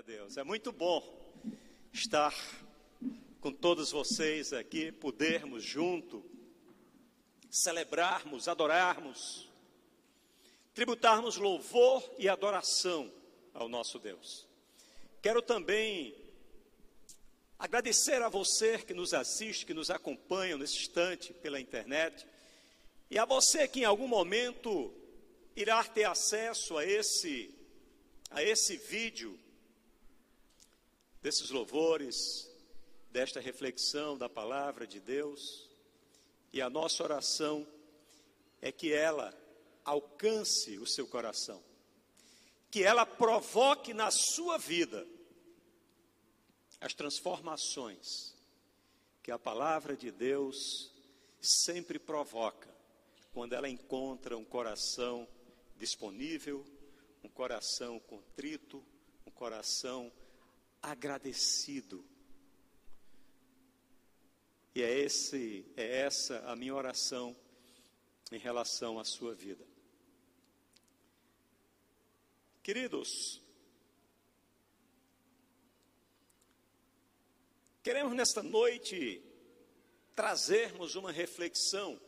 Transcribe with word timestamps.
Glória 0.00 0.14
a 0.14 0.18
Deus. 0.18 0.36
É 0.38 0.44
muito 0.44 0.72
bom 0.72 1.02
estar 1.92 2.34
com 3.40 3.52
todos 3.52 3.90
vocês 3.90 4.52
aqui, 4.52 4.90
podermos 4.90 5.62
junto 5.62 6.24
celebrarmos, 7.50 8.48
adorarmos, 8.48 9.48
tributarmos 10.74 11.36
louvor 11.36 12.08
e 12.18 12.28
adoração 12.28 13.12
ao 13.52 13.68
nosso 13.68 13.98
Deus. 13.98 14.46
Quero 15.20 15.42
também 15.42 16.14
agradecer 17.58 18.22
a 18.22 18.28
você 18.28 18.78
que 18.78 18.94
nos 18.94 19.12
assiste, 19.12 19.66
que 19.66 19.74
nos 19.74 19.90
acompanha 19.90 20.56
nesse 20.56 20.78
instante 20.78 21.34
pela 21.34 21.60
internet, 21.60 22.26
e 23.10 23.18
a 23.18 23.26
você 23.26 23.68
que 23.68 23.80
em 23.80 23.84
algum 23.84 24.08
momento 24.08 24.94
irá 25.54 25.84
ter 25.84 26.04
acesso 26.04 26.78
a 26.78 26.86
esse 26.86 27.54
a 28.30 28.42
esse 28.42 28.76
vídeo 28.76 29.38
desses 31.20 31.50
louvores, 31.50 32.48
desta 33.10 33.40
reflexão 33.40 34.16
da 34.16 34.28
palavra 34.28 34.86
de 34.86 35.00
Deus. 35.00 35.68
E 36.52 36.60
a 36.60 36.70
nossa 36.70 37.02
oração 37.02 37.66
é 38.60 38.72
que 38.72 38.92
ela 38.92 39.34
alcance 39.84 40.78
o 40.78 40.86
seu 40.86 41.06
coração, 41.06 41.62
que 42.70 42.82
ela 42.82 43.04
provoque 43.04 43.92
na 43.92 44.10
sua 44.10 44.58
vida 44.58 45.06
as 46.80 46.94
transformações 46.94 48.34
que 49.22 49.30
a 49.30 49.38
palavra 49.38 49.96
de 49.96 50.10
Deus 50.10 50.90
sempre 51.40 51.98
provoca 51.98 52.68
quando 53.32 53.52
ela 53.52 53.68
encontra 53.68 54.36
um 54.36 54.44
coração 54.44 55.28
disponível, 55.76 56.64
um 57.22 57.28
coração 57.28 58.00
contrito, 58.00 58.84
um 59.26 59.30
coração 59.30 60.10
agradecido. 60.82 62.04
E 64.74 64.82
é, 64.82 64.98
esse, 65.00 65.66
é 65.76 66.02
essa 66.02 66.38
a 66.50 66.54
minha 66.54 66.74
oração 66.74 67.36
em 68.30 68.38
relação 68.38 68.98
à 68.98 69.04
sua 69.04 69.34
vida. 69.34 69.66
Queridos, 72.62 73.42
queremos 77.82 78.14
nesta 78.14 78.42
noite 78.42 79.22
trazermos 80.14 80.94
uma 80.94 81.10
reflexão 81.10 82.00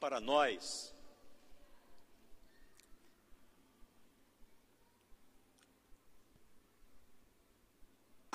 para 0.00 0.20
nós 0.20 0.94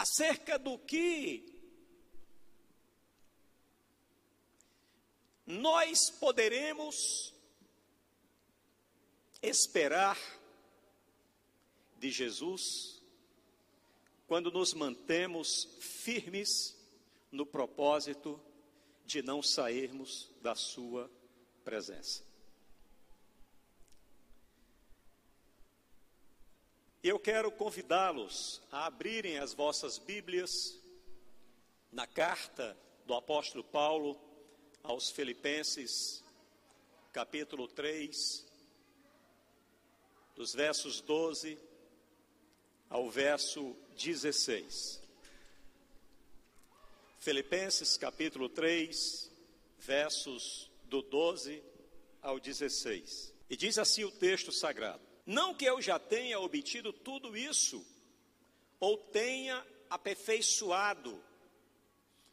acerca 0.04 0.60
do 0.60 0.78
que 0.78 1.46
nós 5.46 6.10
poderemos 6.20 7.34
esperar 9.42 10.20
de 11.98 12.12
Jesus 12.12 13.02
quando 14.28 14.52
nos 14.52 14.74
mantemos 14.74 15.70
firmes 15.80 16.78
no 17.32 17.46
propósito 17.46 18.38
de 19.06 19.22
não 19.22 19.42
sairmos 19.42 20.30
da 20.42 20.54
Sua 20.54 21.10
presença. 21.64 22.33
Eu 27.04 27.20
quero 27.20 27.52
convidá-los 27.52 28.62
a 28.72 28.86
abrirem 28.86 29.38
as 29.38 29.54
vossas 29.54 29.98
Bíblias 29.98 30.80
na 31.92 32.08
carta 32.08 32.78
do 33.06 33.14
apóstolo 33.14 33.62
Paulo 33.62 34.18
aos 34.82 35.10
Filipenses, 35.10 36.24
capítulo 37.12 37.68
3, 37.68 38.48
dos 40.34 40.54
versos 40.54 41.02
12 41.02 41.60
ao 42.90 43.10
verso 43.10 43.76
16. 43.98 45.04
Filipenses, 47.20 47.98
capítulo 47.98 48.48
3, 48.48 49.30
versos 49.78 50.72
do 50.86 51.02
12 51.02 51.62
ao 52.22 52.40
16. 52.40 53.34
E 53.50 53.58
diz 53.58 53.78
assim 53.78 54.06
o 54.06 54.12
texto 54.12 54.54
sagrado: 54.54 55.13
não 55.26 55.54
que 55.54 55.66
eu 55.66 55.82
já 55.82 55.98
tenha 55.98 56.40
obtido 56.40 56.92
tudo 56.92 57.36
isso, 57.38 57.86
ou 58.80 58.98
tenha 58.98 59.66
aperfeiçoado, 59.90 61.24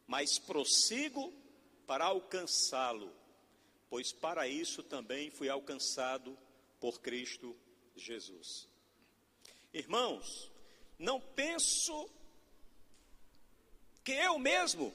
mas 0.06 0.38
prossigo 0.38 1.32
para 1.86 2.06
alcançá-lo, 2.06 3.14
pois 3.88 4.12
para 4.12 4.48
isso 4.48 4.82
também 4.82 5.30
fui 5.30 5.48
alcançado 5.48 6.36
por 6.80 7.00
Cristo 7.00 7.56
Jesus. 7.94 8.68
Irmãos, 9.72 10.50
não 10.98 11.20
penso 11.20 12.10
que 14.02 14.12
eu 14.12 14.38
mesmo 14.38 14.92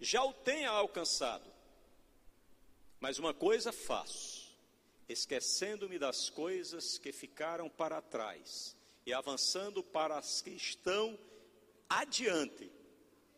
já 0.00 0.22
o 0.22 0.32
tenha 0.32 0.70
alcançado, 0.70 1.50
mas 3.00 3.18
uma 3.18 3.34
coisa 3.34 3.72
faço 3.72 4.43
esquecendo-me 5.08 5.98
das 5.98 6.30
coisas 6.30 6.98
que 6.98 7.12
ficaram 7.12 7.68
para 7.68 8.00
trás 8.00 8.76
e 9.06 9.12
avançando 9.12 9.82
para 9.82 10.18
as 10.18 10.40
que 10.40 10.50
estão 10.50 11.18
adiante, 11.88 12.70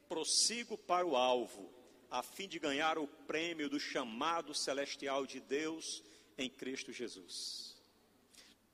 prossigo 0.09 0.79
para 0.79 1.07
o 1.07 1.17
alvo, 1.17 1.73
a 2.11 2.23
fim 2.23 2.49
de 2.49 2.59
ganhar 2.59 2.99
o 2.99 3.09
prêmio 3.09 3.69
do 3.69 3.81
chamado 3.81 4.55
celestial 4.55 5.27
de 5.27 5.41
Deus 5.41 6.03
em 6.39 6.49
Cristo 6.49 6.93
Jesus. 6.93 7.77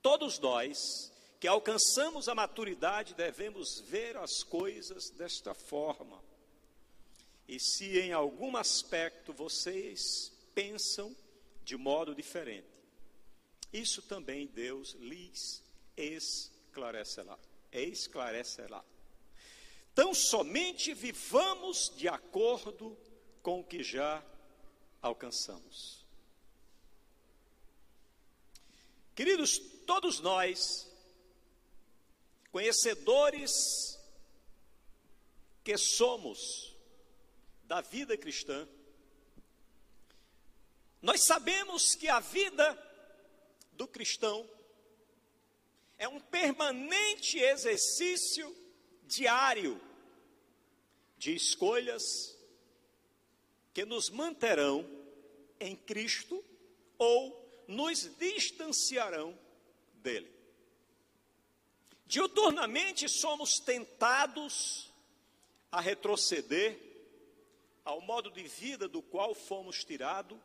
Todos 0.01 0.37
nós 0.37 1.11
que 1.39 1.47
alcançamos 1.47 2.29
a 2.29 2.35
maturidade 2.35 3.15
devemos 3.15 3.81
ver 3.81 4.15
as 4.15 4.43
coisas 4.43 5.09
desta 5.09 5.53
forma. 5.53 6.23
E 7.47 7.59
se 7.59 7.99
em 7.99 8.13
algum 8.13 8.55
aspecto 8.55 9.33
vocês 9.33 10.01
pensam 10.53 11.13
de 11.63 11.75
modo 11.75 12.15
diferente, 12.15 12.72
isso 13.73 14.03
também 14.03 14.45
Deus 14.45 14.93
lhes 14.99 15.63
esclarecerá. 15.97 17.37
Esclarecerá. 17.71 18.83
Tão 19.95 20.13
somente 20.13 20.93
vivamos 20.93 21.91
de 21.97 22.07
acordo 22.07 22.95
com 23.41 23.59
o 23.59 23.63
que 23.63 23.83
já 23.83 24.23
alcançamos. 25.01 26.05
Queridos, 29.15 29.59
todos 29.85 30.19
nós, 30.19 30.89
conhecedores 32.51 33.99
que 35.63 35.77
somos 35.77 36.75
da 37.65 37.81
vida 37.81 38.17
cristã, 38.17 38.67
nós 41.01 41.23
sabemos 41.23 41.95
que 41.95 42.07
a 42.07 42.19
vida 42.19 42.92
do 43.75 43.87
cristão 43.87 44.49
é 45.97 46.07
um 46.07 46.19
permanente 46.19 47.37
exercício 47.37 48.55
diário 49.05 49.79
de 51.17 51.35
escolhas 51.35 52.03
que 53.73 53.85
nos 53.85 54.09
manterão 54.09 54.85
em 55.59 55.75
Cristo 55.75 56.43
ou 56.97 57.63
nos 57.67 58.17
distanciarão 58.17 59.37
dele. 59.95 60.31
Diuturnamente 62.05 63.07
somos 63.07 63.59
tentados 63.59 64.91
a 65.71 65.79
retroceder 65.79 66.77
ao 67.85 68.01
modo 68.01 68.29
de 68.29 68.43
vida 68.43 68.87
do 68.87 69.01
qual 69.01 69.33
fomos 69.33 69.83
tirados 69.83 70.37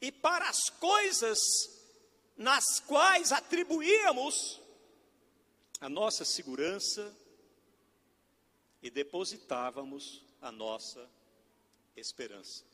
e 0.00 0.12
para 0.12 0.48
as 0.48 0.68
coisas 0.68 1.38
nas 2.36 2.80
quais 2.80 3.32
atribuíamos 3.32 4.60
a 5.80 5.88
nossa 5.88 6.24
segurança 6.24 7.16
e 8.82 8.90
depositávamos 8.90 10.22
a 10.40 10.52
nossa 10.52 11.10
esperança. 11.96 12.64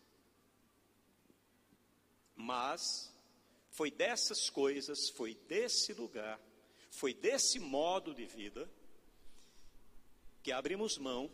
Mas 2.34 3.12
foi 3.70 3.90
dessas 3.90 4.50
coisas, 4.50 5.08
foi 5.10 5.34
desse 5.34 5.92
lugar, 5.92 6.40
foi 6.90 7.14
desse 7.14 7.58
modo 7.58 8.14
de 8.14 8.26
vida 8.26 8.68
que 10.42 10.50
abrimos 10.50 10.98
mão 10.98 11.30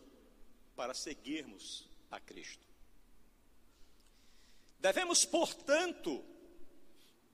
para 0.77 0.95
seguirmos 0.95 1.89
a 2.11 2.21
Cristo. 2.21 2.63
Devemos, 4.79 5.25
portanto, 5.25 6.25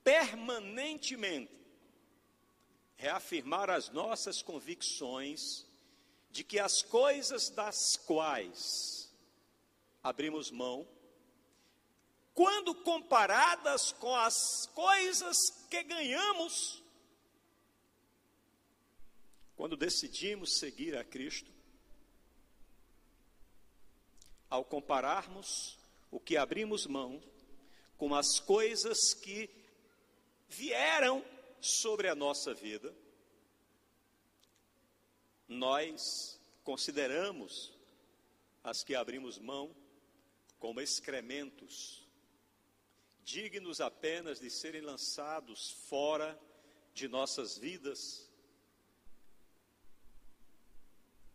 permanentemente 0.05 1.51
reafirmar 2.95 3.71
as 3.71 3.89
nossas 3.89 4.41
convicções 4.43 5.65
de 6.29 6.43
que 6.43 6.59
as 6.59 6.83
coisas 6.83 7.49
das 7.49 7.97
quais 7.97 9.11
abrimos 10.03 10.51
mão, 10.51 10.87
quando 12.35 12.75
comparadas 12.75 13.91
com 13.93 14.15
as 14.15 14.67
coisas 14.75 15.35
que 15.69 15.81
ganhamos, 15.83 16.83
quando 19.55 19.75
decidimos 19.75 20.59
seguir 20.59 20.95
a 20.95 21.03
Cristo, 21.03 21.51
ao 24.49 24.63
compararmos 24.63 25.79
o 26.11 26.19
que 26.19 26.37
abrimos 26.37 26.85
mão 26.85 27.21
com 27.97 28.13
as 28.13 28.39
coisas 28.39 29.13
que 29.13 29.47
vieram 30.57 31.23
sobre 31.59 32.07
a 32.07 32.15
nossa 32.15 32.53
vida, 32.53 32.95
nós 35.47 36.39
consideramos 36.63 37.73
as 38.63 38.83
que 38.83 38.95
abrimos 38.95 39.37
mão 39.37 39.75
como 40.57 40.81
excrementos, 40.81 42.07
dignos 43.23 43.81
apenas 43.81 44.39
de 44.39 44.49
serem 44.49 44.81
lançados 44.81 45.71
fora 45.87 46.39
de 46.93 47.07
nossas 47.07 47.57
vidas, 47.57 48.29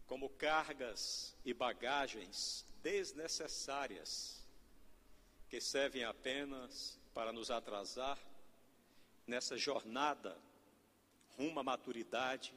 como 0.07 0.29
cargas 0.31 1.37
e 1.45 1.55
bagagens 1.55 2.67
desnecessárias 2.83 4.45
que 5.49 5.61
servem 5.61 6.05
apenas 6.05 6.99
para 7.13 7.33
nos 7.33 7.51
atrasar 7.51 8.19
nessa 9.31 9.57
jornada 9.57 10.37
rumo 11.39 11.61
à 11.61 11.63
maturidade, 11.63 12.53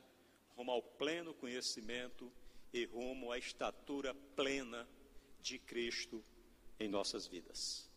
rumo 0.57 0.71
ao 0.71 0.81
pleno 0.81 1.31
conhecimento 1.35 2.33
e 2.73 2.83
rumo 2.83 3.31
à 3.31 3.37
estatura 3.37 4.15
plena 4.35 4.89
de 5.39 5.59
Cristo 5.59 6.23
em 6.79 6.89
nossas 6.89 7.27
vidas. 7.27 7.87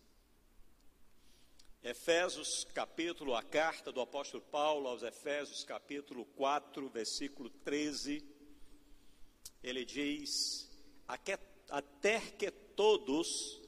Efésios 1.83 2.65
capítulo, 2.75 3.35
a 3.35 3.43
carta 3.43 3.91
do 3.91 4.01
apóstolo 4.01 4.43
Paulo 4.43 4.89
aos 4.89 5.03
Efésios 5.03 5.65
capítulo 5.65 6.27
4, 6.37 6.87
versículo 6.91 7.49
13, 7.49 8.23
ele 9.63 9.87
diz: 9.87 10.71
até 11.07 12.21
que 12.21 12.51
todos 12.51 13.63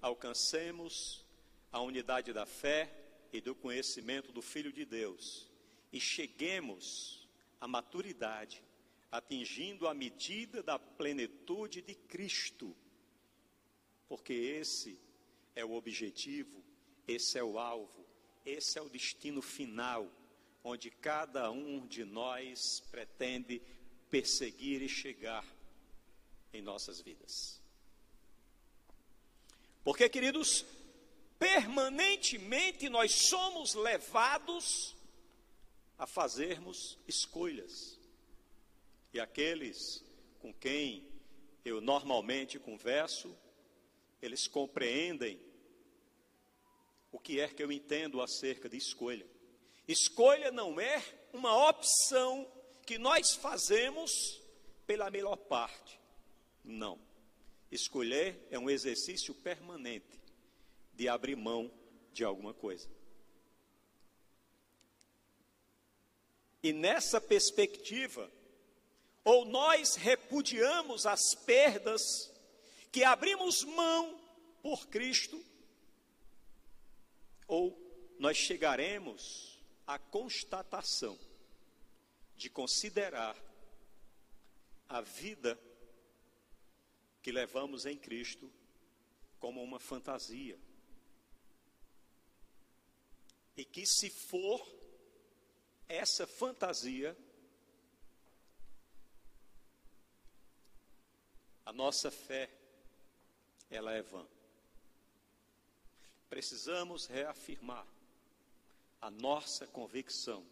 alcancemos 0.00 1.26
a 1.72 1.80
unidade 1.80 2.32
da 2.32 2.46
fé 2.46 3.01
e 3.32 3.40
do 3.40 3.54
conhecimento 3.54 4.30
do 4.30 4.42
Filho 4.42 4.72
de 4.72 4.84
Deus 4.84 5.50
e 5.92 6.00
cheguemos 6.00 7.28
à 7.60 7.68
maturidade, 7.68 8.62
atingindo 9.10 9.86
a 9.86 9.94
medida 9.94 10.62
da 10.62 10.78
plenitude 10.78 11.82
de 11.82 11.94
Cristo, 11.94 12.74
porque 14.08 14.32
esse 14.32 14.98
é 15.54 15.64
o 15.64 15.72
objetivo, 15.72 16.62
esse 17.06 17.38
é 17.38 17.44
o 17.44 17.58
alvo, 17.58 18.06
esse 18.44 18.78
é 18.78 18.82
o 18.82 18.88
destino 18.88 19.42
final, 19.42 20.10
onde 20.64 20.90
cada 20.90 21.50
um 21.50 21.86
de 21.86 22.04
nós 22.04 22.80
pretende 22.90 23.60
perseguir 24.10 24.82
e 24.82 24.88
chegar 24.88 25.44
em 26.52 26.62
nossas 26.62 27.00
vidas. 27.00 27.60
Porque, 29.84 30.08
queridos, 30.08 30.64
permanentemente 31.42 32.88
nós 32.88 33.26
somos 33.26 33.74
levados 33.74 34.94
a 35.98 36.06
fazermos 36.06 36.96
escolhas. 37.08 37.98
E 39.12 39.18
aqueles 39.18 40.04
com 40.38 40.54
quem 40.54 41.04
eu 41.64 41.80
normalmente 41.80 42.60
converso, 42.60 43.36
eles 44.20 44.46
compreendem 44.46 45.40
o 47.10 47.18
que 47.18 47.40
é 47.40 47.48
que 47.48 47.60
eu 47.60 47.72
entendo 47.72 48.22
acerca 48.22 48.68
de 48.68 48.76
escolha. 48.76 49.26
Escolha 49.88 50.52
não 50.52 50.80
é 50.80 51.02
uma 51.32 51.68
opção 51.68 52.48
que 52.86 52.98
nós 52.98 53.34
fazemos 53.34 54.40
pela 54.86 55.10
melhor 55.10 55.36
parte. 55.36 56.00
Não. 56.62 57.00
Escolher 57.68 58.46
é 58.48 58.56
um 58.56 58.70
exercício 58.70 59.34
permanente 59.34 60.21
de 60.94 61.08
abrir 61.08 61.36
mão 61.36 61.70
de 62.12 62.24
alguma 62.24 62.52
coisa. 62.52 62.88
E 66.62 66.72
nessa 66.72 67.20
perspectiva, 67.20 68.30
ou 69.24 69.44
nós 69.44 69.96
repudiamos 69.96 71.06
as 71.06 71.34
perdas 71.44 72.02
que 72.92 73.02
abrimos 73.02 73.64
mão 73.64 74.20
por 74.62 74.86
Cristo, 74.86 75.42
ou 77.48 77.76
nós 78.18 78.36
chegaremos 78.36 79.58
à 79.86 79.98
constatação 79.98 81.18
de 82.36 82.48
considerar 82.48 83.36
a 84.88 85.00
vida 85.00 85.58
que 87.22 87.32
levamos 87.32 87.86
em 87.86 87.96
Cristo 87.96 88.52
como 89.38 89.62
uma 89.62 89.80
fantasia. 89.80 90.58
E 93.56 93.64
que 93.64 93.86
se 93.86 94.08
for 94.10 94.66
essa 95.88 96.26
fantasia, 96.26 97.16
a 101.64 101.72
nossa 101.72 102.10
fé, 102.10 102.50
ela 103.70 103.92
é 103.92 104.02
vã. 104.02 104.26
Precisamos 106.28 107.06
reafirmar 107.06 107.86
a 109.00 109.10
nossa 109.10 109.66
convicção 109.66 110.46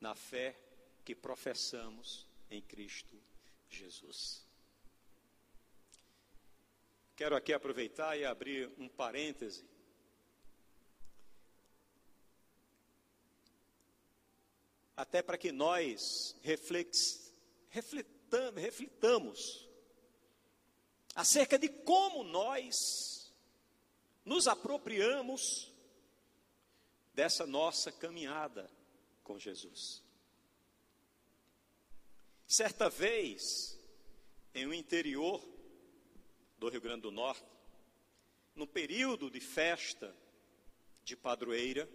na 0.00 0.14
fé 0.14 0.58
que 1.04 1.14
professamos 1.14 2.26
em 2.50 2.62
Cristo 2.62 3.20
Jesus. 3.68 4.46
Quero 7.16 7.34
aqui 7.34 7.52
aproveitar 7.52 8.16
e 8.16 8.24
abrir 8.24 8.70
um 8.78 8.88
parêntese. 8.88 9.64
Até 14.98 15.22
para 15.22 15.38
que 15.38 15.52
nós 15.52 16.34
reflex, 16.42 17.32
reflitamos 17.70 19.68
acerca 21.14 21.56
de 21.56 21.68
como 21.68 22.24
nós 22.24 23.32
nos 24.24 24.48
apropriamos 24.48 25.72
dessa 27.14 27.46
nossa 27.46 27.92
caminhada 27.92 28.68
com 29.22 29.38
Jesus. 29.38 30.02
Certa 32.44 32.90
vez, 32.90 33.78
em 34.52 34.66
um 34.66 34.74
interior 34.74 35.40
do 36.58 36.68
Rio 36.68 36.80
Grande 36.80 37.02
do 37.02 37.12
Norte, 37.12 37.46
no 38.52 38.66
período 38.66 39.30
de 39.30 39.38
festa 39.38 40.12
de 41.04 41.14
padroeira, 41.16 41.88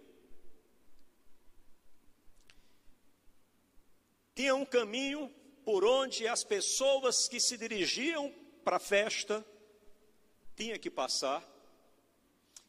tinha 4.34 4.54
um 4.54 4.64
caminho 4.64 5.32
por 5.64 5.84
onde 5.84 6.26
as 6.26 6.44
pessoas 6.44 7.28
que 7.28 7.40
se 7.40 7.56
dirigiam 7.56 8.32
para 8.64 8.76
a 8.76 8.80
festa 8.80 9.44
tinham 10.56 10.78
que 10.78 10.90
passar, 10.90 11.42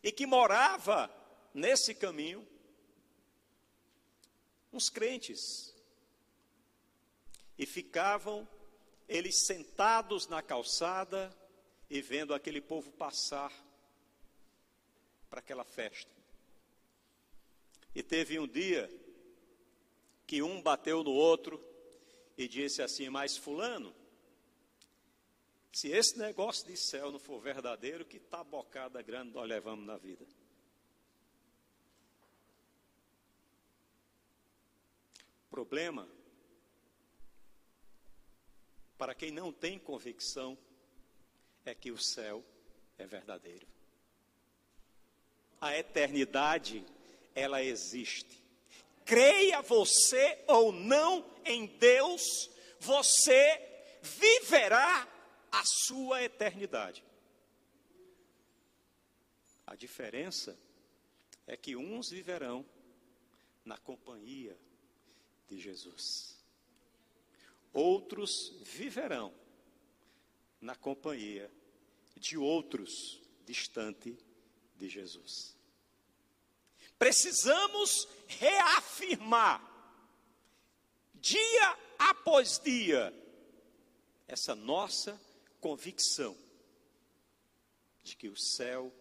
e 0.02 0.12
que 0.12 0.26
morava 0.26 1.10
nesse 1.54 1.94
caminho 1.94 2.48
uns 4.74 4.90
crentes, 4.90 5.74
e 7.58 7.66
ficavam 7.66 8.48
eles 9.08 9.38
sentados 9.38 10.28
na 10.28 10.42
calçada, 10.42 11.36
e 11.90 12.02
vendo 12.02 12.34
aquele 12.34 12.60
povo 12.60 12.92
passar 12.92 13.54
para 15.30 15.40
aquela 15.40 15.64
festa. 15.64 16.12
E 17.94 18.02
teve 18.02 18.40
um 18.40 18.48
dia 18.48 18.90
que 20.26 20.42
um 20.42 20.62
bateu 20.62 21.04
no 21.04 21.12
outro 21.12 21.64
e 22.38 22.48
disse 22.48 22.82
assim: 22.82 23.10
Mas, 23.10 23.38
Fulano, 23.38 23.94
se 25.72 25.90
esse 25.90 26.18
negócio 26.18 26.66
de 26.66 26.78
céu 26.78 27.12
não 27.12 27.20
for 27.20 27.40
verdadeiro, 27.42 28.06
que 28.06 28.20
tabocada 28.20 29.02
grande 29.02 29.34
nós 29.34 29.48
levamos 29.48 29.86
na 29.86 29.98
vida. 29.98 30.26
Problema 35.50 36.08
para 38.98 39.14
quem 39.14 39.32
não 39.32 39.52
tem 39.52 39.78
convicção 39.78 40.58
é 41.66 41.76
que 41.76 41.92
o 41.92 41.98
céu 41.98 42.44
é 42.98 43.06
verdadeiro. 43.06 43.68
A 45.60 45.78
eternidade, 45.78 46.86
ela 47.34 47.62
existe. 47.64 48.45
Creia 49.06 49.62
você 49.62 50.44
ou 50.48 50.72
não 50.72 51.26
em 51.46 51.68
Deus, 51.68 52.50
você 52.80 53.62
viverá 54.02 55.08
a 55.52 55.64
sua 55.64 56.24
eternidade. 56.24 57.04
A 59.66 59.76
diferença 59.76 60.60
é 61.48 61.56
que 61.56 61.76
uns 61.76 62.10
viverão 62.10 62.66
na 63.64 63.78
companhia 63.78 64.58
de 65.48 65.60
Jesus, 65.60 66.44
outros 67.72 68.54
viverão 68.64 69.34
na 70.60 70.76
companhia 70.76 71.52
de 72.16 72.38
outros 72.38 73.22
distante 73.46 74.18
de 74.76 74.90
Jesus. 74.90 75.55
Precisamos 76.98 78.08
reafirmar, 78.28 79.62
dia 81.16 81.78
após 81.98 82.60
dia, 82.60 83.14
essa 84.28 84.56
nossa 84.56 85.20
convicção 85.60 86.36
de 88.04 88.16
que 88.16 88.28
o 88.28 88.38
céu 88.38 88.94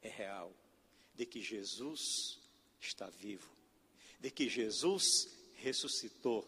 é 0.00 0.08
real, 0.08 0.52
de 1.14 1.26
que 1.26 1.42
Jesus 1.42 2.38
está 2.80 3.10
vivo, 3.10 3.50
de 4.20 4.30
que 4.30 4.48
Jesus 4.48 5.28
ressuscitou 5.56 6.46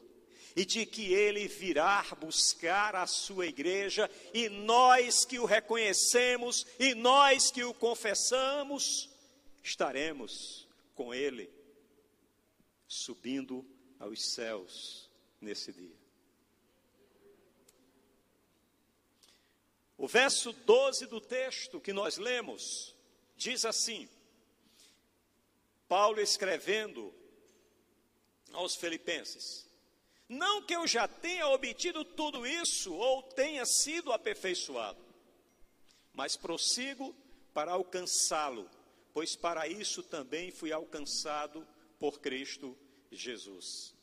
e 0.56 0.64
de 0.64 0.86
que 0.86 1.12
ele 1.12 1.46
virá 1.46 2.02
buscar 2.20 2.96
a 2.96 3.06
sua 3.06 3.46
igreja 3.46 4.10
e 4.34 4.48
nós 4.48 5.24
que 5.24 5.38
o 5.38 5.44
reconhecemos 5.44 6.66
e 6.78 6.94
nós 6.94 7.50
que 7.50 7.62
o 7.62 7.74
confessamos 7.74 9.08
estaremos 9.62 10.59
com 11.00 11.14
ele 11.14 11.50
subindo 12.86 13.66
aos 13.98 14.22
céus 14.22 15.10
nesse 15.40 15.72
dia. 15.72 15.96
O 19.96 20.06
verso 20.06 20.52
12 20.52 21.06
do 21.06 21.18
texto 21.18 21.80
que 21.80 21.94
nós 21.94 22.18
lemos 22.18 22.94
diz 23.34 23.64
assim: 23.64 24.10
Paulo 25.88 26.20
escrevendo 26.20 27.14
aos 28.52 28.76
Filipenses: 28.76 29.66
Não 30.28 30.60
que 30.66 30.76
eu 30.76 30.86
já 30.86 31.08
tenha 31.08 31.48
obtido 31.48 32.04
tudo 32.04 32.46
isso 32.46 32.92
ou 32.92 33.22
tenha 33.22 33.64
sido 33.64 34.12
aperfeiçoado, 34.12 35.02
mas 36.12 36.36
prossigo 36.36 37.16
para 37.54 37.72
alcançá-lo, 37.72 38.68
pois 39.12 39.36
para 39.36 39.66
isso 39.66 40.02
também 40.02 40.50
fui 40.50 40.72
alcançado 40.72 41.66
por 41.98 42.20
Cristo 42.20 42.76
Jesus. 43.10 43.94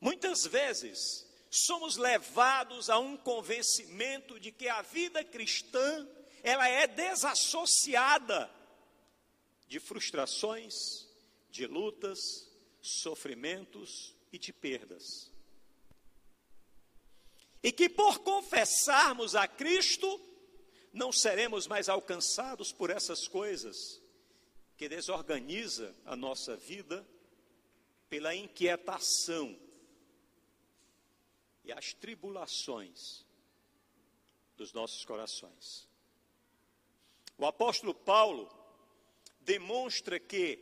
Muitas 0.00 0.46
vezes 0.46 1.26
somos 1.50 1.96
levados 1.96 2.90
a 2.90 2.98
um 2.98 3.16
convencimento 3.16 4.38
de 4.38 4.52
que 4.52 4.68
a 4.68 4.82
vida 4.82 5.24
cristã 5.24 6.06
ela 6.42 6.68
é 6.68 6.86
desassociada 6.86 8.50
de 9.66 9.80
frustrações, 9.80 10.74
de 11.50 11.66
lutas, 11.66 12.48
sofrimentos 12.80 14.14
e 14.32 14.38
de 14.38 14.52
perdas. 14.52 15.30
E 17.62 17.72
que 17.72 17.88
por 17.88 18.20
confessarmos 18.20 19.34
a 19.34 19.48
Cristo, 19.48 20.20
não 20.92 21.12
seremos 21.12 21.66
mais 21.66 21.88
alcançados 21.88 22.72
por 22.72 22.90
essas 22.90 23.28
coisas 23.28 24.02
que 24.76 24.88
desorganiza 24.88 25.94
a 26.04 26.14
nossa 26.14 26.56
vida 26.56 27.06
pela 28.08 28.34
inquietação 28.34 29.58
e 31.64 31.72
as 31.72 31.92
tribulações 31.92 33.26
dos 34.56 34.72
nossos 34.72 35.04
corações. 35.04 35.88
O 37.36 37.46
apóstolo 37.46 37.94
Paulo 37.94 38.48
demonstra 39.40 40.18
que, 40.18 40.58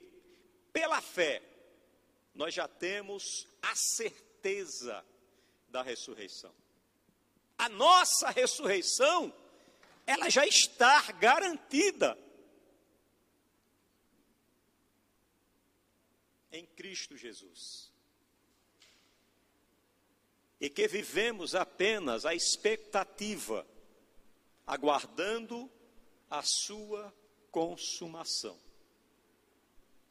pela 0.73 1.01
fé, 1.01 1.43
nós 2.35 2.53
já 2.53 2.69
temos 2.69 3.49
a 3.63 3.75
certeza 3.75 5.05
da 5.69 5.83
ressurreição. 5.83 6.55
A 7.59 7.69
nossa 7.69 8.31
ressurreição, 8.31 9.33
ela 10.07 10.31
já 10.31 10.47
está 10.47 11.11
garantida 11.13 12.17
em 16.53 16.65
Cristo 16.65 17.17
Jesus. 17.17 17.93
E 20.61 20.71
que 20.71 20.89
vivemos 20.89 21.55
apenas 21.55 22.25
a 22.25 22.35
expectativa, 22.35 23.67
aguardando 24.67 25.71
a 26.31 26.43
sua 26.43 27.13
consumação. 27.51 28.59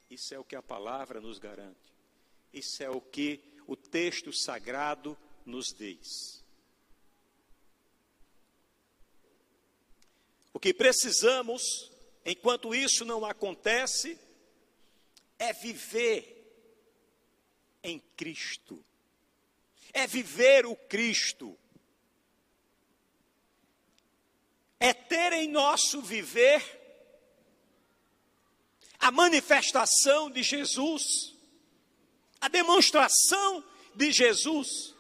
Isso 0.10 0.36
é 0.36 0.40
o 0.40 0.44
que 0.44 0.56
a 0.56 0.62
palavra 0.62 1.20
nos 1.20 1.40
garante. 1.40 1.94
Isso 2.54 2.84
é 2.84 2.90
o 2.90 3.02
que 3.02 3.42
o 3.66 3.76
texto 3.76 4.32
sagrado 4.32 5.18
nos 5.46 5.74
diz. 5.74 6.45
O 10.56 10.60
que 10.60 10.74
precisamos, 10.74 11.92
enquanto 12.26 12.74
isso 12.74 13.04
não 13.04 13.26
acontece, 13.26 14.18
é 15.38 15.52
viver 15.52 16.32
em 17.84 18.00
Cristo. 18.16 18.82
É 19.94 20.08
viver 20.08 20.66
o 20.66 20.76
Cristo. 20.76 21.56
é 24.80 24.94
ter 24.94 25.34
em 25.34 25.48
nosso 25.48 26.00
viver 26.00 26.62
a 29.00 29.10
manifestação 29.10 30.30
de 30.30 30.44
Jesus, 30.44 31.34
a 32.40 32.48
demonstração 32.48 33.64
de 33.96 34.12
Jesus, 34.12 34.94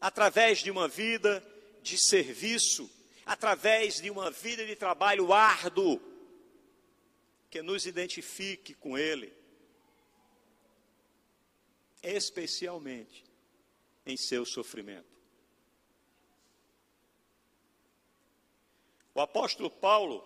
através 0.00 0.60
de 0.60 0.70
uma 0.70 0.86
vida 0.86 1.44
de 1.82 1.98
serviço, 1.98 2.88
através 3.24 4.00
de 4.00 4.10
uma 4.10 4.30
vida 4.30 4.66
de 4.66 4.76
trabalho 4.76 5.32
árduo, 5.32 6.00
que 7.50 7.62
nos 7.62 7.86
identifique 7.86 8.74
com 8.74 8.98
Ele, 8.98 9.32
especialmente 12.02 13.24
em 14.04 14.16
seu 14.16 14.44
sofrimento. 14.44 15.14
O 19.14 19.20
apóstolo 19.20 19.70
Paulo, 19.70 20.22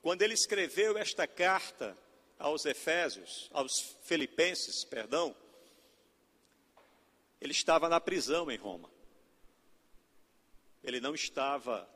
quando 0.00 0.22
ele 0.22 0.34
escreveu 0.34 0.96
esta 0.96 1.26
carta 1.26 1.98
aos 2.38 2.64
Efésios, 2.64 3.50
aos 3.52 3.72
Filipenses, 4.04 4.84
perdão, 4.84 5.34
ele 7.40 7.52
estava 7.52 7.88
na 7.88 8.00
prisão 8.00 8.50
em 8.50 8.56
Roma. 8.56 8.88
Ele 10.82 11.00
não 11.00 11.14
estava 11.14 11.88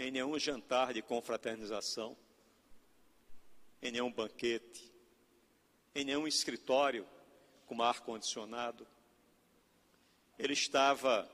em 0.00 0.10
nenhum 0.10 0.38
jantar 0.38 0.94
de 0.94 1.02
confraternização, 1.02 2.16
em 3.82 3.92
nenhum 3.92 4.10
banquete, 4.10 4.90
em 5.94 6.04
nenhum 6.04 6.26
escritório 6.26 7.06
com 7.66 7.82
ar-condicionado. 7.82 8.86
Ele 10.38 10.54
estava 10.54 11.30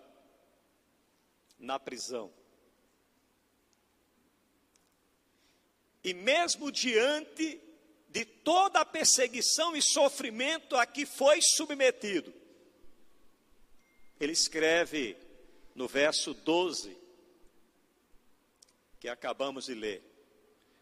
na 1.61 1.79
prisão. 1.79 2.33
E 6.03 6.13
mesmo 6.13 6.73
diante 6.73 7.61
de 8.09 8.25
toda 8.25 8.81
a 8.81 8.85
perseguição 8.85 9.77
e 9.77 9.83
sofrimento 9.83 10.75
a 10.75 10.85
que 10.85 11.07
foi 11.07 11.41
submetido, 11.41 12.35
ele 14.19 14.33
escreve 14.33 15.17
no 15.73 15.87
verso 15.87 16.35
12, 16.35 17.06
que 19.01 19.09
acabamos 19.09 19.67
de 19.67 19.75
ler: 19.75 20.03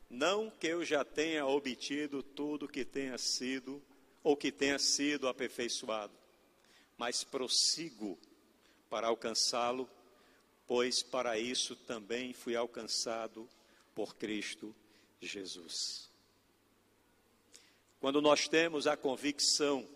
Não 0.09 0.51
que 0.51 0.67
eu 0.67 0.85
já 0.85 1.05
tenha 1.05 1.47
obtido 1.47 2.23
tudo 2.23 2.69
que 2.69 2.85
tenha 2.85 3.19
sido 3.19 3.83
ou 4.23 4.37
que 4.37 4.51
tenha 4.51 4.79
sido 4.79 5.29
aperfeiçoado, 5.29 6.15
mas 6.97 7.25
prossigo 7.25 8.19
para 8.89 9.09
alcançá-lo, 9.09 9.89
pois 10.67 11.03
para 11.03 11.39
isso 11.39 11.77
também 11.77 12.33
fui 12.33 12.57
alcançado 12.57 13.49
por 13.95 14.15
Cristo 14.17 14.75
Jesus. 15.21 16.09
Quando 18.01 18.21
nós 18.21 18.49
temos 18.49 18.87
a 18.87 18.97
convicção 18.97 19.89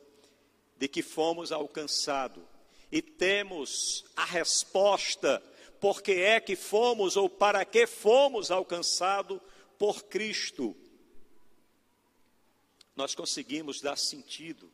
de 0.78 0.88
que 0.88 1.02
fomos 1.02 1.52
alcançados 1.52 2.42
e 2.90 3.02
temos 3.02 4.04
a 4.16 4.24
resposta 4.24 5.42
por 5.80 6.02
que 6.02 6.12
é 6.12 6.40
que 6.40 6.56
fomos 6.56 7.16
ou 7.16 7.28
para 7.28 7.64
que 7.64 7.86
fomos 7.86 8.50
alcançados 8.50 9.40
por 9.78 10.04
Cristo, 10.04 10.76
nós 12.96 13.14
conseguimos 13.14 13.80
dar 13.80 13.96
sentido 13.96 14.70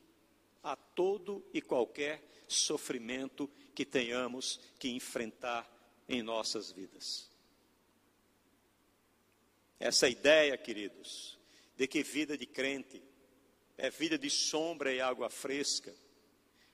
a 0.62 0.74
todo 0.74 1.44
e 1.52 1.60
qualquer 1.60 2.22
sofrimento 2.48 3.50
que 3.74 3.84
tenhamos 3.84 4.58
que 4.78 4.88
enfrentar 4.88 5.70
em 6.08 6.22
nossas 6.22 6.72
vidas. 6.72 7.28
Essa 9.78 10.08
ideia, 10.08 10.56
queridos, 10.56 11.38
de 11.76 11.86
que 11.86 12.02
vida 12.02 12.38
de 12.38 12.46
crente 12.46 13.02
é 13.76 13.90
vida 13.90 14.16
de 14.16 14.30
sombra 14.30 14.92
e 14.92 15.00
água 15.00 15.28
fresca, 15.28 15.94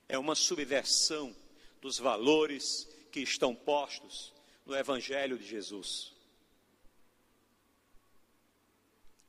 é 0.07 0.17
uma 0.17 0.35
subversão 0.35 1.35
dos 1.81 1.97
valores 1.97 2.87
que 3.11 3.19
estão 3.19 3.53
postos 3.53 4.33
no 4.65 4.75
Evangelho 4.75 5.37
de 5.37 5.45
Jesus. 5.45 6.13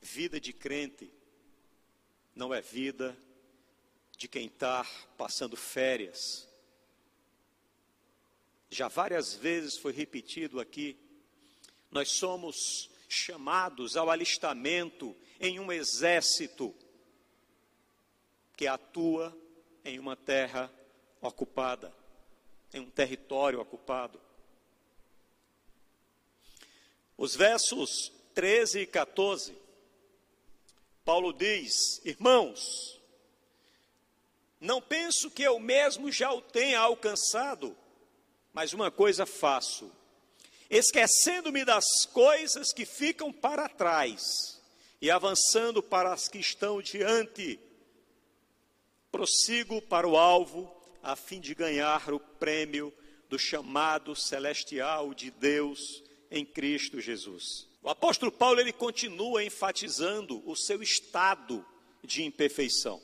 Vida 0.00 0.40
de 0.40 0.52
crente 0.52 1.12
não 2.34 2.52
é 2.54 2.60
vida 2.60 3.16
de 4.16 4.28
quem 4.28 4.46
está 4.46 4.84
passando 5.16 5.56
férias. 5.56 6.48
Já 8.70 8.88
várias 8.88 9.34
vezes 9.34 9.76
foi 9.76 9.92
repetido 9.92 10.60
aqui, 10.60 10.96
nós 11.90 12.10
somos 12.10 12.88
chamados 13.08 13.96
ao 13.96 14.10
alistamento 14.10 15.14
em 15.38 15.60
um 15.60 15.70
exército 15.70 16.74
que 18.56 18.66
atua 18.66 19.36
em 19.84 19.98
uma 19.98 20.16
terra 20.16 20.72
ocupada, 21.20 21.94
em 22.72 22.80
um 22.80 22.90
território 22.90 23.60
ocupado. 23.60 24.20
Os 27.16 27.36
versos 27.36 28.12
13 28.34 28.80
e 28.80 28.86
14, 28.86 29.56
Paulo 31.04 31.32
diz: 31.32 32.00
Irmãos, 32.04 33.00
não 34.60 34.80
penso 34.80 35.30
que 35.30 35.42
eu 35.42 35.58
mesmo 35.58 36.10
já 36.10 36.32
o 36.32 36.40
tenha 36.40 36.80
alcançado, 36.80 37.76
mas 38.52 38.72
uma 38.72 38.90
coisa 38.90 39.26
faço, 39.26 39.90
esquecendo-me 40.70 41.64
das 41.64 42.06
coisas 42.06 42.72
que 42.72 42.84
ficam 42.84 43.32
para 43.32 43.68
trás 43.68 44.60
e 45.00 45.10
avançando 45.10 45.82
para 45.82 46.12
as 46.12 46.28
que 46.28 46.38
estão 46.38 46.80
diante, 46.80 47.58
prossigo 49.10 49.82
para 49.82 50.08
o 50.08 50.16
alvo, 50.16 50.81
a 51.02 51.16
fim 51.16 51.40
de 51.40 51.54
ganhar 51.54 52.12
o 52.12 52.21
prêmio 52.21 52.92
do 53.28 53.38
chamado 53.38 54.14
celestial 54.14 55.12
de 55.12 55.30
Deus 55.30 56.02
em 56.30 56.44
Cristo 56.44 57.00
Jesus. 57.00 57.68
O 57.82 57.88
apóstolo 57.88 58.30
Paulo 58.30 58.61
ele 58.61 58.73
continua 58.73 59.42
enfatizando 59.42 60.42
o 60.49 60.54
seu 60.54 60.82
estado 60.82 61.64
de 62.04 62.23
imperfeição, 62.23 63.02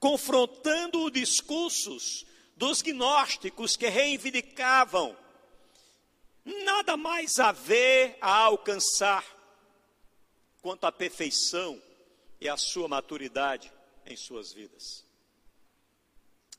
confrontando 0.00 1.04
os 1.04 1.12
discursos 1.12 2.26
dos 2.56 2.82
gnósticos 2.82 3.76
que 3.76 3.88
reivindicavam 3.88 5.16
nada 6.44 6.96
mais 6.96 7.38
a 7.38 7.52
ver 7.52 8.16
a 8.20 8.34
alcançar 8.36 9.24
quanto 10.60 10.84
à 10.84 10.92
perfeição 10.92 11.80
e 12.40 12.48
à 12.48 12.56
sua 12.56 12.88
maturidade 12.88 13.72
em 14.04 14.16
suas 14.16 14.52
vidas. 14.52 15.04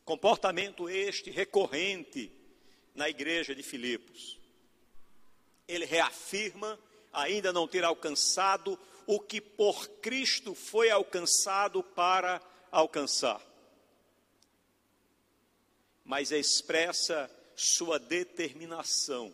Comportamento 0.05 0.89
este 0.89 1.29
recorrente 1.29 2.31
na 2.93 3.09
igreja 3.09 3.55
de 3.55 3.63
Filipos 3.63 4.43
ele 5.67 5.85
reafirma 5.85 6.79
ainda 7.11 7.53
não 7.53 7.67
ter 7.67 7.83
alcançado 7.83 8.79
o 9.05 9.19
que 9.19 9.39
por 9.39 9.87
Cristo 10.01 10.55
foi 10.55 10.89
alcançado 10.89 11.83
para 11.83 12.41
alcançar. 12.71 13.41
Mas 16.03 16.31
expressa 16.31 17.29
sua 17.55 17.99
determinação 17.99 19.33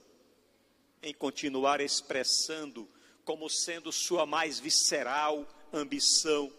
em 1.01 1.13
continuar 1.13 1.81
expressando 1.81 2.87
como 3.23 3.49
sendo 3.49 3.91
sua 3.91 4.25
mais 4.25 4.59
visceral 4.59 5.47
ambição 5.71 6.51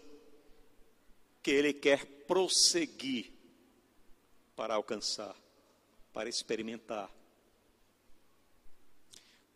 que 1.43 1.51
ele 1.51 1.73
quer 1.73 2.05
prosseguir 2.25 3.31
para 4.61 4.75
alcançar, 4.75 5.35
para 6.13 6.29
experimentar 6.29 7.09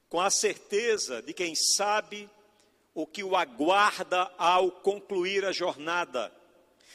com 0.09 0.19
a 0.19 0.31
certeza 0.31 1.21
de 1.21 1.31
quem 1.31 1.53
sabe 1.53 2.27
o 2.91 3.05
que 3.05 3.23
o 3.23 3.35
aguarda 3.35 4.23
ao 4.35 4.71
concluir 4.71 5.45
a 5.45 5.51
jornada. 5.51 6.33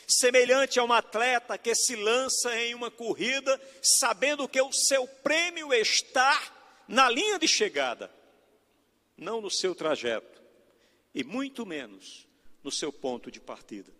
Semelhante 0.08 0.80
a 0.80 0.82
um 0.82 0.92
atleta 0.92 1.56
que 1.56 1.72
se 1.72 1.94
lança 1.94 2.52
em 2.58 2.74
uma 2.74 2.90
corrida, 2.90 3.60
sabendo 3.80 4.48
que 4.48 4.60
o 4.60 4.72
seu 4.72 5.06
prêmio 5.06 5.72
está 5.72 6.36
na 6.88 7.08
linha 7.08 7.38
de 7.38 7.46
chegada, 7.46 8.12
não 9.16 9.40
no 9.40 9.52
seu 9.52 9.72
trajeto, 9.72 10.42
e 11.14 11.22
muito 11.22 11.64
menos 11.64 12.26
no 12.60 12.72
seu 12.72 12.92
ponto 12.92 13.30
de 13.30 13.38
partida. 13.38 13.92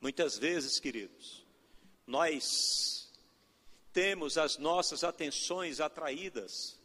Muitas 0.00 0.36
vezes, 0.36 0.80
queridos, 0.80 1.41
nós 2.06 3.10
temos 3.92 4.38
as 4.38 4.56
nossas 4.56 5.04
atenções 5.04 5.80
atraídas 5.80 6.78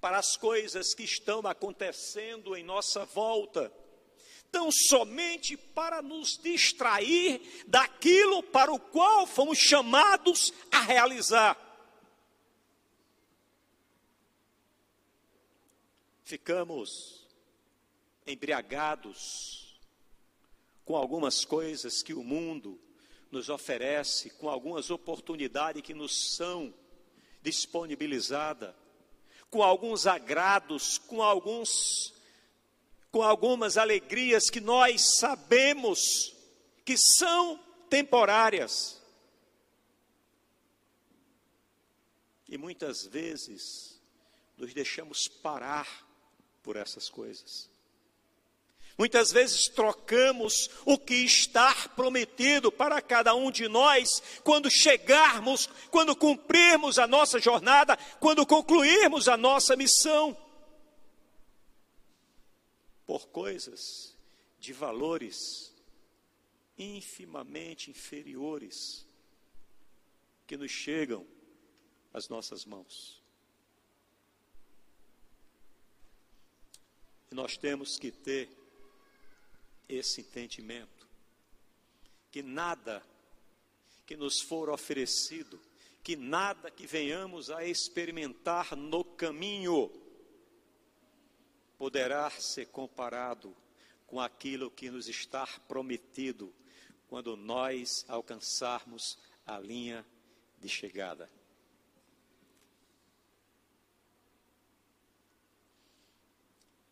para 0.00 0.18
as 0.18 0.36
coisas 0.36 0.94
que 0.94 1.02
estão 1.02 1.40
acontecendo 1.46 2.54
em 2.54 2.62
nossa 2.62 3.04
volta, 3.06 3.72
tão 4.52 4.70
somente 4.70 5.56
para 5.56 6.02
nos 6.02 6.38
distrair 6.38 7.64
daquilo 7.66 8.42
para 8.42 8.72
o 8.72 8.78
qual 8.78 9.26
fomos 9.26 9.58
chamados 9.58 10.52
a 10.70 10.80
realizar. 10.80 11.56
Ficamos 16.22 17.26
embriagados 18.26 19.80
com 20.84 20.96
algumas 20.96 21.44
coisas 21.44 22.02
que 22.02 22.12
o 22.12 22.22
mundo 22.22 22.80
nos 23.30 23.48
oferece, 23.48 24.30
com 24.30 24.48
algumas 24.48 24.90
oportunidades 24.90 25.82
que 25.82 25.94
nos 25.94 26.36
são 26.36 26.72
disponibilizadas 27.42 28.74
com 29.50 29.62
alguns 29.62 30.06
agrados, 30.06 30.98
com 30.98 31.22
alguns 31.22 32.14
com 33.10 33.22
algumas 33.22 33.78
alegrias 33.78 34.50
que 34.50 34.60
nós 34.60 35.16
sabemos 35.16 36.36
que 36.84 36.98
são 36.98 37.58
temporárias. 37.88 39.00
E 42.46 42.58
muitas 42.58 43.06
vezes 43.06 43.98
nos 44.58 44.74
deixamos 44.74 45.28
parar 45.28 45.88
por 46.62 46.76
essas 46.76 47.08
coisas. 47.08 47.70
Muitas 48.98 49.30
vezes 49.30 49.68
trocamos 49.68 50.70
o 50.86 50.98
que 50.98 51.16
está 51.16 51.74
prometido 51.90 52.72
para 52.72 53.02
cada 53.02 53.34
um 53.34 53.50
de 53.50 53.68
nós 53.68 54.22
quando 54.42 54.70
chegarmos, 54.70 55.66
quando 55.90 56.16
cumprirmos 56.16 56.98
a 56.98 57.06
nossa 57.06 57.38
jornada, 57.38 57.96
quando 58.18 58.46
concluirmos 58.46 59.28
a 59.28 59.36
nossa 59.36 59.76
missão, 59.76 60.34
por 63.06 63.28
coisas 63.28 64.16
de 64.58 64.72
valores 64.72 65.74
infimamente 66.78 67.90
inferiores 67.90 69.06
que 70.46 70.56
nos 70.56 70.70
chegam 70.70 71.26
às 72.12 72.28
nossas 72.28 72.64
mãos. 72.64 73.22
E 77.30 77.34
nós 77.34 77.56
temos 77.58 77.98
que 77.98 78.10
ter 78.10 78.65
esse 79.88 80.20
entendimento. 80.20 81.06
Que 82.30 82.42
nada 82.42 83.02
que 84.06 84.16
nos 84.16 84.40
for 84.40 84.70
oferecido, 84.70 85.60
que 86.02 86.14
nada 86.14 86.70
que 86.70 86.86
venhamos 86.86 87.50
a 87.50 87.64
experimentar 87.64 88.76
no 88.76 89.04
caminho, 89.04 89.90
poderá 91.76 92.30
ser 92.30 92.66
comparado 92.66 93.54
com 94.06 94.20
aquilo 94.20 94.70
que 94.70 94.90
nos 94.90 95.08
está 95.08 95.46
prometido 95.66 96.54
quando 97.08 97.36
nós 97.36 98.04
alcançarmos 98.08 99.18
a 99.44 99.58
linha 99.58 100.06
de 100.58 100.68
chegada. 100.68 101.30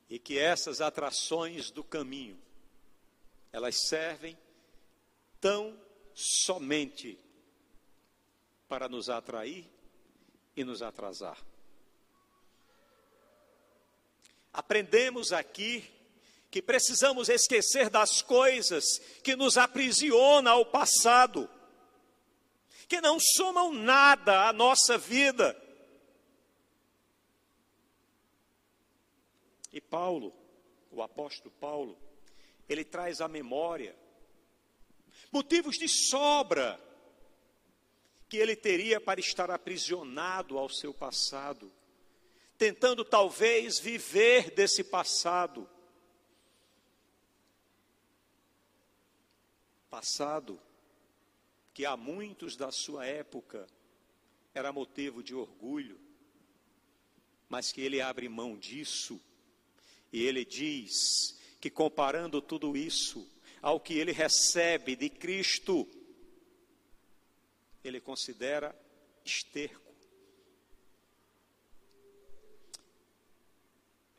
E 0.08 0.18
que 0.18 0.38
essas 0.38 0.80
atrações 0.80 1.70
do 1.70 1.82
caminho 1.82 2.38
elas 3.54 3.76
servem 3.86 4.36
tão 5.40 5.80
somente 6.12 7.16
para 8.66 8.88
nos 8.88 9.08
atrair 9.08 9.70
e 10.56 10.64
nos 10.64 10.82
atrasar. 10.82 11.38
Aprendemos 14.52 15.32
aqui 15.32 15.88
que 16.50 16.60
precisamos 16.60 17.28
esquecer 17.28 17.88
das 17.88 18.20
coisas 18.20 18.98
que 19.22 19.36
nos 19.36 19.56
aprisionam 19.56 20.50
ao 20.50 20.66
passado, 20.66 21.48
que 22.88 23.00
não 23.00 23.20
somam 23.20 23.72
nada 23.72 24.48
à 24.48 24.52
nossa 24.52 24.98
vida. 24.98 25.56
E 29.72 29.80
Paulo, 29.80 30.34
o 30.90 31.00
apóstolo 31.00 31.54
Paulo, 31.60 32.03
ele 32.68 32.84
traz 32.84 33.20
à 33.20 33.28
memória 33.28 33.96
motivos 35.34 35.76
de 35.76 35.88
sobra 35.88 36.80
que 38.28 38.36
ele 38.36 38.54
teria 38.54 39.00
para 39.00 39.18
estar 39.18 39.50
aprisionado 39.50 40.56
ao 40.56 40.68
seu 40.68 40.94
passado, 40.94 41.72
tentando 42.56 43.04
talvez 43.04 43.80
viver 43.80 44.52
desse 44.52 44.84
passado. 44.84 45.68
Passado 49.90 50.60
que 51.72 51.84
há 51.84 51.96
muitos 51.96 52.56
da 52.56 52.70
sua 52.70 53.04
época 53.04 53.66
era 54.54 54.72
motivo 54.72 55.20
de 55.20 55.34
orgulho, 55.34 56.00
mas 57.48 57.72
que 57.72 57.80
ele 57.80 58.00
abre 58.00 58.28
mão 58.28 58.56
disso 58.56 59.20
e 60.12 60.22
ele 60.22 60.44
diz 60.44 61.40
que 61.64 61.70
comparando 61.70 62.42
tudo 62.42 62.76
isso 62.76 63.26
ao 63.62 63.80
que 63.80 63.94
ele 63.94 64.12
recebe 64.12 64.94
de 64.94 65.08
Cristo, 65.08 65.88
ele 67.82 68.02
considera 68.02 68.78
esterco. 69.24 69.94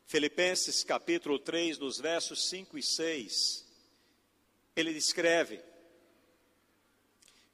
Filipenses 0.07 0.83
capítulo 0.83 1.37
3, 1.37 1.77
nos 1.77 1.99
versos 1.99 2.49
5 2.49 2.79
e 2.79 2.81
6, 2.81 3.63
ele 4.75 4.91
descreve, 4.91 5.61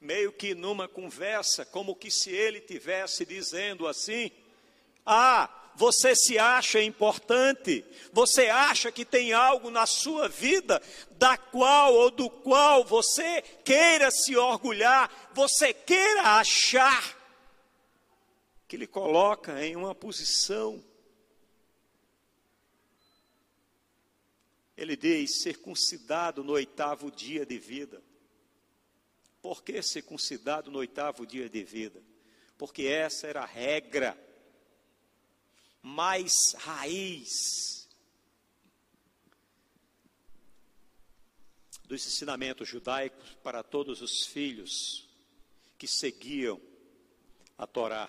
meio 0.00 0.32
que 0.32 0.54
numa 0.54 0.88
conversa, 0.88 1.66
como 1.66 1.94
que 1.94 2.10
se 2.10 2.30
ele 2.30 2.62
tivesse 2.62 3.26
dizendo 3.26 3.86
assim: 3.86 4.32
Ah, 5.04 5.61
você 5.74 6.14
se 6.14 6.38
acha 6.38 6.82
importante, 6.82 7.84
você 8.12 8.48
acha 8.48 8.92
que 8.92 9.04
tem 9.04 9.32
algo 9.32 9.70
na 9.70 9.86
sua 9.86 10.28
vida 10.28 10.80
da 11.12 11.36
qual 11.36 11.94
ou 11.94 12.10
do 12.10 12.28
qual 12.28 12.84
você 12.84 13.42
queira 13.64 14.10
se 14.10 14.36
orgulhar, 14.36 15.30
você 15.34 15.72
queira 15.72 16.38
achar 16.38 17.18
que 18.68 18.76
lhe 18.76 18.86
coloca 18.86 19.64
em 19.64 19.76
uma 19.76 19.94
posição. 19.94 20.82
Ele 24.76 24.96
diz: 24.96 25.42
circuncidado 25.42 26.42
no 26.42 26.52
oitavo 26.52 27.10
dia 27.10 27.44
de 27.44 27.58
vida. 27.58 28.02
Por 29.42 29.62
que 29.62 29.82
circuncidado 29.82 30.70
no 30.70 30.78
oitavo 30.78 31.26
dia 31.26 31.48
de 31.48 31.64
vida? 31.64 32.02
Porque 32.56 32.84
essa 32.84 33.26
era 33.26 33.42
a 33.42 33.46
regra 33.46 34.16
mais 35.82 36.32
raiz 36.58 37.88
dos 41.84 42.06
ensinamentos 42.06 42.68
judaicos 42.68 43.34
para 43.42 43.62
todos 43.62 44.00
os 44.00 44.24
filhos 44.26 45.08
que 45.76 45.86
seguiam 45.86 46.60
a 47.58 47.66
Torá. 47.66 48.08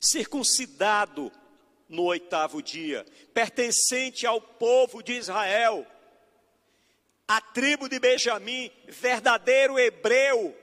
Circuncidado 0.00 1.32
no 1.88 2.04
oitavo 2.04 2.62
dia, 2.62 3.04
pertencente 3.32 4.26
ao 4.26 4.40
povo 4.40 5.02
de 5.02 5.14
Israel, 5.14 5.86
a 7.26 7.40
tribo 7.40 7.88
de 7.88 7.98
Benjamim, 7.98 8.70
verdadeiro 8.86 9.78
hebreu, 9.78 10.56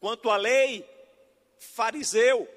quanto 0.00 0.30
à 0.30 0.36
lei, 0.36 0.88
fariseu. 1.58 2.48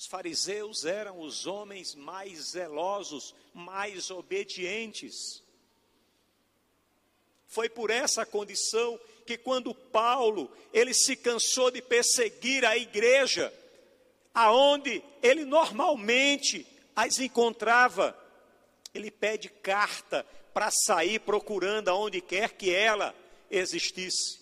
Os 0.00 0.06
fariseus 0.06 0.86
eram 0.86 1.20
os 1.20 1.46
homens 1.46 1.94
mais 1.94 2.52
zelosos, 2.52 3.34
mais 3.52 4.10
obedientes. 4.10 5.42
Foi 7.46 7.68
por 7.68 7.90
essa 7.90 8.24
condição 8.24 8.98
que 9.26 9.36
quando 9.36 9.74
Paulo, 9.74 10.50
ele 10.72 10.94
se 10.94 11.14
cansou 11.14 11.70
de 11.70 11.82
perseguir 11.82 12.64
a 12.64 12.78
igreja, 12.78 13.52
aonde 14.32 15.04
ele 15.22 15.44
normalmente 15.44 16.66
as 16.96 17.18
encontrava, 17.18 18.18
ele 18.94 19.10
pede 19.10 19.50
carta 19.50 20.24
para 20.54 20.70
sair 20.70 21.20
procurando 21.20 21.90
aonde 21.90 22.22
quer 22.22 22.54
que 22.54 22.74
ela 22.74 23.14
existisse. 23.50 24.40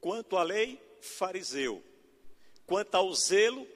Quanto 0.00 0.36
à 0.36 0.44
lei, 0.44 0.83
fariseu, 1.04 1.82
quanto 2.66 2.94
ao 2.94 3.12
zelo, 3.14 3.66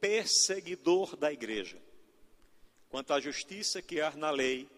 perseguidor 0.00 1.16
da 1.16 1.32
igreja, 1.32 1.80
quanto 2.88 3.12
à 3.12 3.20
justiça 3.20 3.82
que 3.82 4.00
há 4.00 4.10
na 4.12 4.30
lei, 4.30 4.68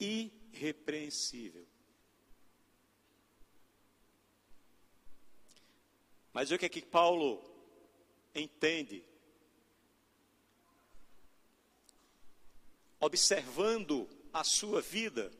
irrepreensível. 0.00 1.66
Mas 6.32 6.50
o 6.50 6.58
que 6.58 6.66
é 6.66 6.68
que 6.68 6.82
Paulo 6.82 7.42
entende? 8.34 9.02
Observando 13.00 14.08
a 14.32 14.44
sua 14.44 14.82
vida, 14.82 15.32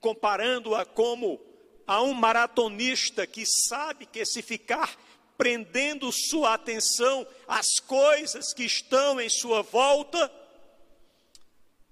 comparando-a 0.00 0.84
como 0.84 1.40
a 1.86 2.02
um 2.02 2.12
maratonista 2.12 3.26
que 3.26 3.46
sabe 3.46 4.06
que 4.06 4.24
se 4.24 4.42
ficar 4.42 4.98
prendendo 5.36 6.10
sua 6.10 6.54
atenção 6.54 7.26
às 7.46 7.78
coisas 7.78 8.52
que 8.52 8.64
estão 8.64 9.20
em 9.20 9.28
sua 9.28 9.62
volta, 9.62 10.30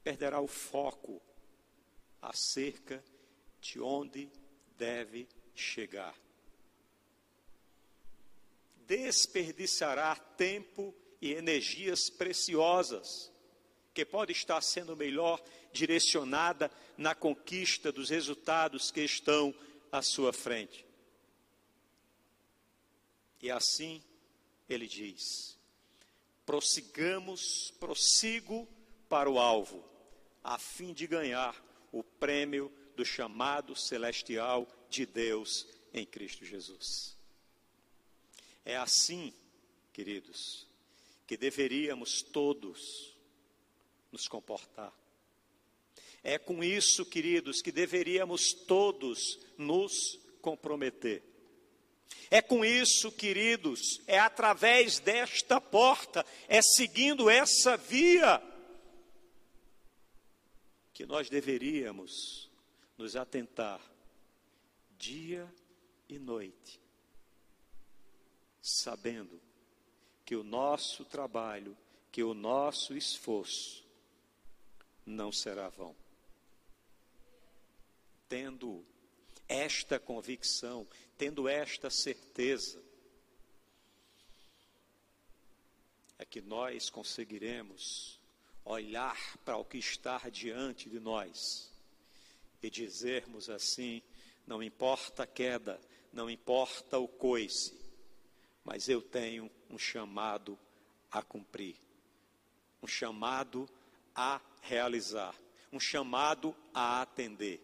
perderá 0.03 0.41
o 0.41 0.47
foco 0.47 1.21
acerca 2.21 3.03
de 3.61 3.81
onde 3.81 4.31
deve 4.77 5.29
chegar. 5.55 6.15
Desperdiçará 8.87 10.15
tempo 10.17 10.95
e 11.21 11.33
energias 11.33 12.11
preciosas, 12.11 13.33
que 13.95 14.05
pode 14.05 14.33
estar 14.33 14.61
sendo 14.61 14.97
melhor 14.97 15.43
direcionada 15.73 16.71
na 16.97 17.15
conquista 17.15 17.91
dos 17.91 18.11
resultados 18.11 18.91
que 18.91 19.01
estão 19.01 19.55
à 19.91 20.03
sua 20.03 20.33
frente. 20.33 20.85
E 23.45 23.51
assim 23.51 24.03
ele 24.67 24.87
diz: 24.87 25.59
prossigamos, 26.47 27.75
prossigo 27.79 28.67
para 29.07 29.31
o 29.31 29.39
alvo, 29.39 29.85
a 30.43 30.59
fim 30.59 30.95
de 30.95 31.07
ganhar 31.07 31.55
o 31.93 32.03
prêmio 32.03 32.73
do 32.97 33.05
chamado 33.05 33.77
celestial 33.77 34.67
de 34.89 35.05
Deus 35.05 35.69
em 35.93 36.07
Cristo 36.07 36.43
Jesus. 36.43 37.19
É 38.65 38.79
assim, 38.79 39.31
queridos, 39.93 40.67
que 41.27 41.37
deveríamos 41.37 42.23
todos 42.23 43.15
nos 44.11 44.27
comportar. 44.27 44.91
É 46.23 46.39
com 46.39 46.65
isso, 46.65 47.05
queridos, 47.05 47.61
que 47.61 47.71
deveríamos 47.71 48.55
todos 48.55 49.39
nos 49.59 50.19
comprometer. 50.41 51.34
É 52.35 52.43
com 52.43 52.65
isso, 52.65 53.13
queridos, 53.13 54.03
é 54.09 54.19
através 54.19 54.99
desta 54.99 55.61
porta, 55.61 56.27
é 56.49 56.61
seguindo 56.61 57.31
essa 57.31 57.77
via 57.77 58.43
que 60.93 61.07
nós 61.07 61.31
deveríamos 61.31 62.51
nos 62.99 63.15
atentar 63.15 63.81
dia 64.99 65.49
e 66.09 66.19
noite, 66.19 66.81
sabendo 68.61 69.41
que 70.25 70.35
o 70.35 70.43
nosso 70.43 71.05
trabalho, 71.05 71.79
que 72.11 72.25
o 72.25 72.35
nosso 72.35 72.97
esforço 72.97 73.87
não 75.07 75.31
será 75.31 75.69
vão. 75.69 75.95
Tendo 78.29 78.85
esta 79.49 80.01
convicção, 80.01 80.85
tendo 81.25 81.49
esta 81.49 81.89
certeza, 81.89 82.79
é 86.19 86.25
que 86.27 86.43
nós 86.43 86.91
conseguiremos 86.91 88.21
olhar 88.63 89.39
para 89.39 89.57
o 89.57 89.65
que 89.65 89.79
está 89.79 90.19
diante 90.29 90.91
de 90.91 91.01
nós 91.01 91.73
e 92.63 92.69
dizermos 92.69 93.49
assim: 93.49 94.03
não 94.47 94.63
importa 94.63 95.23
a 95.23 95.27
queda, 95.27 95.81
não 96.13 96.29
importa 96.29 96.99
o 96.99 97.09
coice, 97.09 97.75
mas 98.63 98.91
eu 98.91 99.01
tenho 99.01 99.51
um 99.71 99.79
chamado 99.79 100.59
a 101.11 101.23
cumprir. 101.23 101.77
um 102.83 102.87
chamado 102.87 103.67
a 104.15 104.43
realizar, 104.61 105.35
um 105.73 105.81
chamado 105.81 106.55
a 106.75 107.01
atender. 107.01 107.63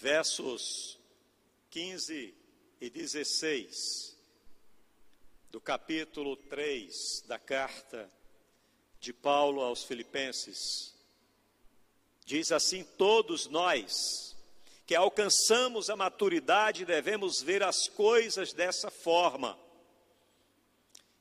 Versos 0.00 0.98
15 1.68 2.34
e 2.80 2.88
16 2.88 4.16
do 5.50 5.60
capítulo 5.60 6.36
3 6.36 7.24
da 7.26 7.38
carta 7.38 8.10
de 8.98 9.12
Paulo 9.12 9.60
aos 9.60 9.84
Filipenses. 9.84 10.94
Diz 12.24 12.50
assim: 12.50 12.82
Todos 12.96 13.46
nós 13.46 14.34
que 14.86 14.94
alcançamos 14.94 15.90
a 15.90 15.96
maturidade 15.96 16.86
devemos 16.86 17.42
ver 17.42 17.62
as 17.62 17.86
coisas 17.86 18.54
dessa 18.54 18.90
forma. 18.90 19.58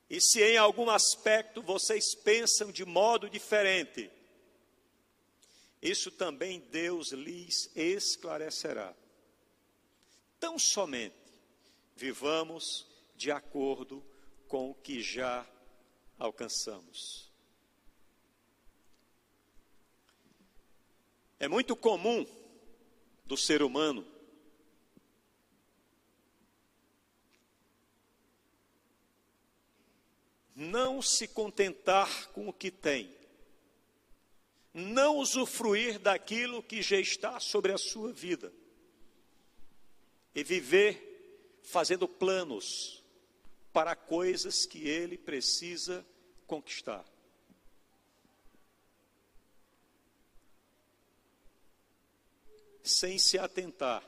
E 0.10 0.22
se 0.22 0.42
em 0.42 0.56
algum 0.58 0.90
aspecto 0.90 1.62
vocês 1.62 2.16
pensam 2.16 2.72
de 2.72 2.86
modo 2.86 3.30
diferente, 3.30 4.10
isso 5.82 6.12
também 6.12 6.60
Deus 6.60 7.12
lhes 7.12 7.72
esclarecerá. 7.76 8.94
Tão 10.40 10.60
somente 10.60 11.16
vivamos 11.96 12.88
de 13.16 13.32
acordo 13.32 14.04
com 14.48 14.72
o 14.72 14.76
que 14.76 15.02
já 15.02 15.46
alcançamos. 16.18 17.30
É 21.40 21.48
muito 21.48 21.76
comum 21.76 22.26
do 23.26 23.38
ser 23.38 23.62
humano 23.62 24.06
não 30.60 31.02
se 31.02 31.26
contentar 31.26 32.28
com 32.32 32.50
o 32.50 32.54
que 32.54 32.70
tem, 32.70 33.16
não 34.74 35.18
usufruir 35.18 36.00
daquilo 36.00 36.62
que 36.62 36.82
já 36.82 36.98
está 36.98 37.40
sobre 37.40 37.72
a 37.72 37.78
sua 37.78 38.14
vida 38.14 38.54
e 40.34 40.44
viver 40.44 41.60
fazendo 41.64 42.08
planos 42.08 43.04
para 43.74 43.96
coisas 43.96 44.66
que 44.66 44.88
ele 44.88 45.18
precisa 45.18 46.06
conquistar. 46.48 47.06
Sem 52.84 53.20
se 53.20 53.38
atentar 53.38 54.04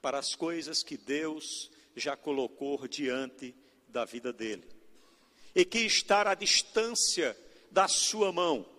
para 0.00 0.18
as 0.18 0.34
coisas 0.34 0.82
que 0.82 0.96
Deus 0.96 1.70
já 1.94 2.16
colocou 2.16 2.86
diante 2.88 3.54
da 3.88 4.04
vida 4.04 4.32
dele 4.32 4.66
e 5.54 5.64
que 5.64 5.78
está 5.80 6.30
à 6.30 6.34
distância 6.34 7.36
da 7.70 7.88
sua 7.88 8.30
mão. 8.32 8.75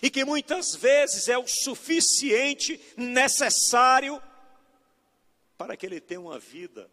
E 0.00 0.10
que 0.10 0.24
muitas 0.24 0.74
vezes 0.74 1.28
é 1.28 1.36
o 1.36 1.46
suficiente 1.46 2.80
necessário 2.96 4.22
para 5.56 5.76
que 5.76 5.86
ele 5.86 6.00
tenha 6.00 6.20
uma 6.20 6.38
vida 6.38 6.90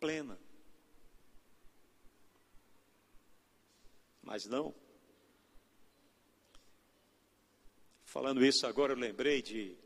plena. 0.00 0.38
Mas 4.22 4.46
não. 4.46 4.74
Falando 8.04 8.44
isso 8.44 8.66
agora, 8.66 8.92
eu 8.92 8.96
lembrei 8.98 9.40
de, 9.40 9.76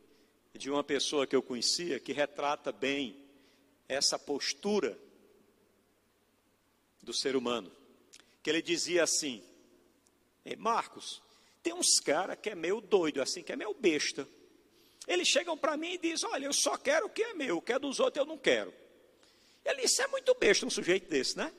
de 0.54 0.70
uma 0.70 0.82
pessoa 0.82 1.26
que 1.26 1.36
eu 1.36 1.42
conhecia 1.42 2.00
que 2.00 2.12
retrata 2.12 2.72
bem 2.72 3.16
essa 3.88 4.18
postura 4.18 4.98
do 7.02 7.12
ser 7.12 7.36
humano. 7.36 7.70
Que 8.42 8.50
ele 8.50 8.62
dizia 8.62 9.04
assim: 9.04 9.44
Marcos, 10.58 11.22
tem 11.66 11.74
uns 11.74 11.98
caras 11.98 12.38
que 12.40 12.50
é 12.50 12.54
meio 12.54 12.80
doido, 12.80 13.20
assim, 13.20 13.42
que 13.42 13.50
é 13.50 13.56
meio 13.56 13.74
besta. 13.74 14.28
Eles 15.04 15.26
chegam 15.26 15.58
para 15.58 15.76
mim 15.76 15.94
e 15.94 15.98
dizem: 15.98 16.30
Olha, 16.30 16.44
eu 16.44 16.52
só 16.52 16.76
quero 16.76 17.06
o 17.06 17.10
que 17.10 17.24
é 17.24 17.34
meu, 17.34 17.56
o 17.56 17.62
que 17.62 17.72
é 17.72 17.78
dos 17.78 17.98
outros 17.98 18.20
eu 18.20 18.24
não 18.24 18.38
quero. 18.38 18.72
Ele 19.64 19.82
disse: 19.82 20.00
É 20.00 20.06
muito 20.06 20.32
besta 20.36 20.64
um 20.64 20.70
sujeito 20.70 21.10
desse, 21.10 21.36
né? 21.36 21.52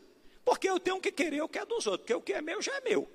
Porque 0.45 0.69
eu 0.69 0.79
tenho 0.79 1.01
que 1.01 1.11
querer 1.11 1.41
o 1.41 1.49
que 1.49 1.59
é 1.59 1.65
dos 1.65 1.85
outros, 1.87 2.03
porque 2.03 2.13
o 2.13 2.21
que 2.21 2.31
é 2.31 2.41
meu 2.41 2.61
já 2.61 2.73
é 2.77 2.79
meu. 2.79 3.11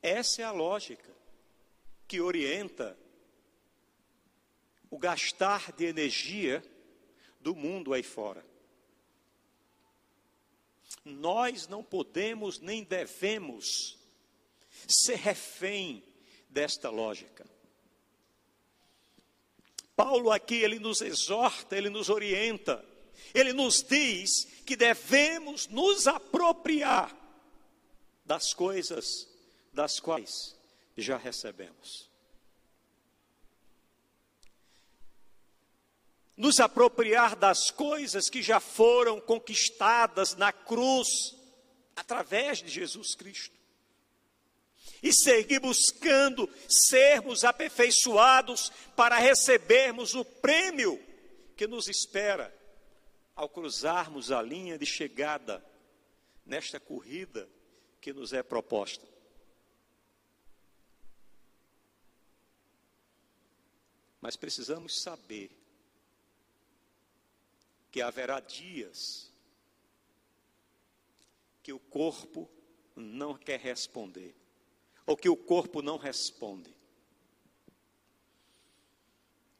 Essa 0.00 0.42
é 0.42 0.44
a 0.44 0.52
lógica 0.52 1.10
que 2.06 2.20
orienta 2.20 2.96
o 4.88 4.96
gastar 4.96 5.72
de 5.72 5.86
energia 5.86 6.62
do 7.40 7.56
mundo 7.56 7.92
aí 7.92 8.04
fora. 8.04 8.46
Nós 11.04 11.66
não 11.66 11.82
podemos 11.82 12.58
nem 12.60 12.84
devemos 12.84 13.98
ser 14.86 15.16
refém 15.16 16.02
desta 16.48 16.90
lógica. 16.90 17.48
Paulo 19.96 20.30
aqui 20.30 20.56
ele 20.56 20.78
nos 20.78 21.00
exorta, 21.00 21.76
ele 21.76 21.90
nos 21.90 22.08
orienta, 22.08 22.84
ele 23.34 23.52
nos 23.52 23.82
diz 23.82 24.46
que 24.64 24.76
devemos 24.76 25.68
nos 25.68 26.06
apropriar 26.06 27.14
das 28.24 28.54
coisas 28.54 29.28
das 29.72 30.00
quais 30.00 30.56
já 30.96 31.16
recebemos. 31.16 32.09
Nos 36.40 36.58
apropriar 36.58 37.36
das 37.36 37.70
coisas 37.70 38.30
que 38.30 38.40
já 38.40 38.58
foram 38.58 39.20
conquistadas 39.20 40.34
na 40.36 40.50
cruz 40.50 41.36
através 41.94 42.60
de 42.60 42.68
Jesus 42.68 43.14
Cristo 43.14 43.54
e 45.02 45.12
seguir 45.12 45.60
buscando 45.60 46.48
sermos 46.66 47.44
aperfeiçoados 47.44 48.72
para 48.96 49.18
recebermos 49.18 50.14
o 50.14 50.24
prêmio 50.24 50.98
que 51.58 51.66
nos 51.66 51.88
espera 51.88 52.50
ao 53.36 53.46
cruzarmos 53.46 54.32
a 54.32 54.40
linha 54.40 54.78
de 54.78 54.86
chegada 54.86 55.62
nesta 56.46 56.80
corrida 56.80 57.46
que 58.00 58.14
nos 58.14 58.32
é 58.32 58.42
proposta. 58.42 59.06
Mas 64.22 64.36
precisamos 64.36 65.02
saber 65.02 65.59
que 67.90 68.00
haverá 68.00 68.40
dias 68.40 69.32
que 71.62 71.72
o 71.72 71.78
corpo 71.78 72.50
não 72.94 73.34
quer 73.34 73.60
responder 73.60 74.34
ou 75.06 75.16
que 75.16 75.28
o 75.28 75.36
corpo 75.36 75.82
não 75.82 75.96
responde. 75.96 76.74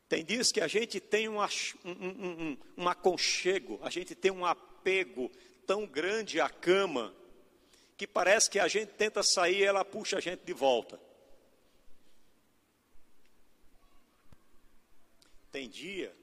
Tem 0.08 0.24
dias 0.24 0.50
que 0.50 0.60
a 0.60 0.68
gente 0.68 1.00
tem 1.00 1.28
um, 1.28 1.38
um, 1.40 1.46
um, 1.84 2.58
um 2.76 2.88
aconchego, 2.88 3.78
a 3.82 3.90
gente 3.90 4.14
tem 4.14 4.30
um 4.30 4.44
apego 4.44 5.30
tão 5.66 5.86
grande 5.86 6.40
à 6.40 6.48
cama, 6.48 7.14
que 7.96 8.06
parece 8.06 8.50
que 8.50 8.58
a 8.58 8.66
gente 8.66 8.92
tenta 8.94 9.22
sair 9.22 9.58
e 9.58 9.64
ela 9.64 9.84
puxa 9.84 10.18
a 10.18 10.20
gente 10.20 10.44
de 10.44 10.52
volta. 10.52 11.00
Tem 15.52 15.68
dia 15.68 16.19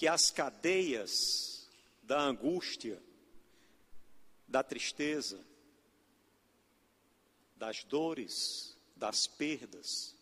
que 0.00 0.08
as 0.08 0.30
cadeias 0.30 1.68
da 2.02 2.18
angústia, 2.18 2.98
da 4.48 4.62
tristeza, 4.62 5.44
das 7.54 7.84
dores, 7.84 8.78
das 8.96 9.26
perdas, 9.26 10.16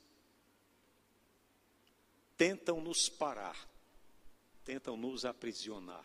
tentam 2.36 2.80
nos 2.80 3.08
parar, 3.08 3.56
tentam 4.64 4.96
nos 4.96 5.24
aprisionar. 5.24 6.04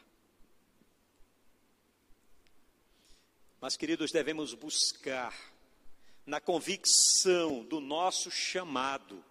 Mas, 3.59 3.75
queridos, 3.75 4.11
devemos 4.11 4.53
buscar, 4.53 5.35
na 6.27 6.39
convicção 6.39 7.65
do 7.65 7.81
nosso 7.81 8.29
chamado, 8.29 9.25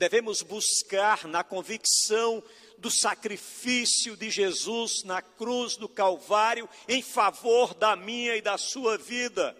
devemos 0.00 0.40
buscar 0.40 1.28
na 1.28 1.44
convicção 1.44 2.42
do 2.78 2.90
sacrifício 2.90 4.16
de 4.16 4.30
Jesus 4.30 5.02
na 5.04 5.20
cruz 5.20 5.76
do 5.76 5.86
Calvário 5.86 6.66
em 6.88 7.02
favor 7.02 7.74
da 7.74 7.94
minha 7.94 8.34
e 8.34 8.40
da 8.40 8.56
sua 8.56 8.96
vida 8.96 9.54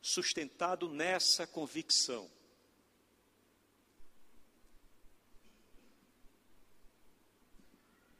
sustentado 0.00 0.88
nessa 0.88 1.46
convicção. 1.46 2.28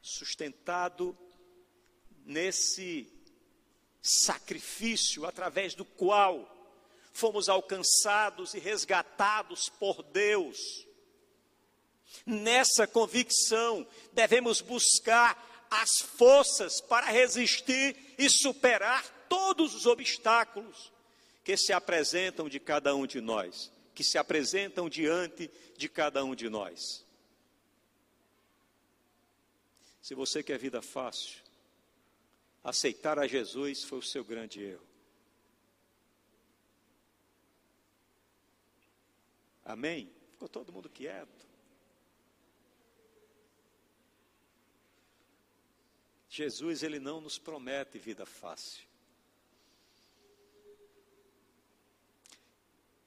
Sustentado 0.01 1.17
nesse 2.23 3.11
sacrifício 4.01 5.25
através 5.25 5.75
do 5.75 5.83
qual 5.83 6.52
fomos 7.13 7.47
alcançados 7.47 8.53
e 8.55 8.59
resgatados 8.59 9.69
por 9.69 10.01
Deus. 10.03 10.57
Nessa 12.25 12.87
convicção, 12.87 13.87
devemos 14.11 14.59
buscar 14.59 15.67
as 15.69 16.01
forças 16.17 16.81
para 16.81 17.07
resistir 17.07 17.95
e 18.17 18.29
superar 18.29 19.03
todos 19.29 19.73
os 19.75 19.85
obstáculos 19.85 20.91
que 21.43 21.55
se 21.55 21.71
apresentam 21.71 22.49
de 22.49 22.59
cada 22.59 22.95
um 22.95 23.05
de 23.05 23.21
nós, 23.21 23.71
que 23.93 24.03
se 24.03 24.17
apresentam 24.17 24.89
diante 24.89 25.49
de 25.77 25.89
cada 25.89 26.23
um 26.23 26.35
de 26.35 26.49
nós. 26.49 27.03
Se 30.01 30.13
você 30.13 30.43
quer 30.43 30.57
vida 30.57 30.81
fácil, 30.81 31.41
aceitar 32.63 33.19
a 33.19 33.27
Jesus 33.27 33.83
foi 33.83 33.99
o 33.99 34.03
seu 34.03 34.23
grande 34.23 34.63
erro. 34.63 34.92
Amém? 39.65 40.11
Ficou 40.31 40.49
todo 40.49 40.73
mundo 40.73 40.89
quieto. 40.89 41.47
Jesus, 46.27 46.81
ele 46.81 46.99
não 46.99 47.21
nos 47.21 47.37
promete 47.37 47.99
vida 47.99 48.25
fácil. 48.25 48.83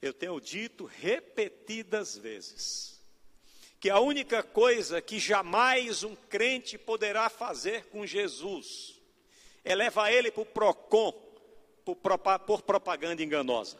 Eu 0.01 0.13
tenho 0.13 0.39
dito 0.39 0.85
repetidas 0.85 2.17
vezes 2.17 3.03
que 3.79 3.89
a 3.89 3.99
única 3.99 4.41
coisa 4.41 5.01
que 5.01 5.19
jamais 5.19 6.03
um 6.03 6.15
crente 6.15 6.77
poderá 6.77 7.29
fazer 7.29 7.87
com 7.87 8.05
Jesus 8.05 8.99
é 9.63 9.75
levar 9.75 10.11
ele 10.11 10.31
para 10.31 10.41
o 10.41 10.45
PROCON 10.45 11.11
por, 11.83 11.95
por 12.45 12.61
propaganda 12.61 13.21
enganosa. 13.21 13.77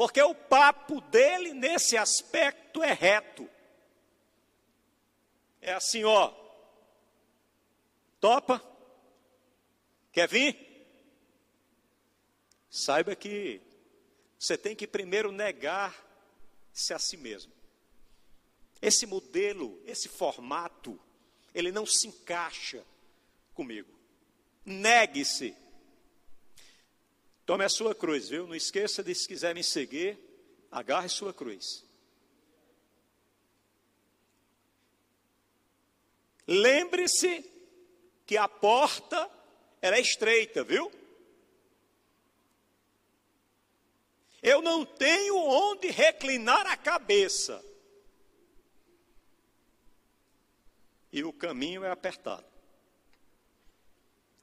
Porque 0.00 0.22
o 0.22 0.34
papo 0.34 0.98
dele 1.02 1.52
nesse 1.52 1.94
aspecto 1.94 2.82
é 2.82 2.90
reto. 2.90 3.46
É 5.60 5.74
assim, 5.74 6.04
ó. 6.04 6.32
Topa? 8.18 8.64
Quer 10.10 10.26
vir? 10.26 10.56
Saiba 12.70 13.14
que 13.14 13.60
você 14.38 14.56
tem 14.56 14.74
que 14.74 14.86
primeiro 14.86 15.30
negar 15.30 15.94
se 16.72 16.94
a 16.94 16.98
si 16.98 17.18
mesmo. 17.18 17.52
Esse 18.80 19.04
modelo, 19.04 19.82
esse 19.84 20.08
formato, 20.08 20.98
ele 21.54 21.70
não 21.70 21.84
se 21.84 22.08
encaixa 22.08 22.82
comigo. 23.52 23.92
Negue-se. 24.64 25.54
Tome 27.50 27.64
a 27.64 27.68
sua 27.68 27.96
cruz, 27.96 28.28
viu? 28.28 28.46
Não 28.46 28.54
esqueça 28.54 29.02
de, 29.02 29.12
se 29.12 29.26
quiser 29.26 29.52
me 29.56 29.64
seguir, 29.64 30.16
agarre 30.70 31.08
sua 31.08 31.34
cruz. 31.34 31.84
Lembre-se 36.46 37.44
que 38.24 38.36
a 38.36 38.46
porta 38.46 39.28
era 39.82 39.98
é 39.98 40.00
estreita, 40.00 40.62
viu? 40.62 40.92
Eu 44.40 44.62
não 44.62 44.86
tenho 44.86 45.36
onde 45.36 45.88
reclinar 45.88 46.68
a 46.68 46.76
cabeça. 46.76 47.60
E 51.12 51.24
o 51.24 51.32
caminho 51.32 51.82
é 51.82 51.90
apertado. 51.90 52.46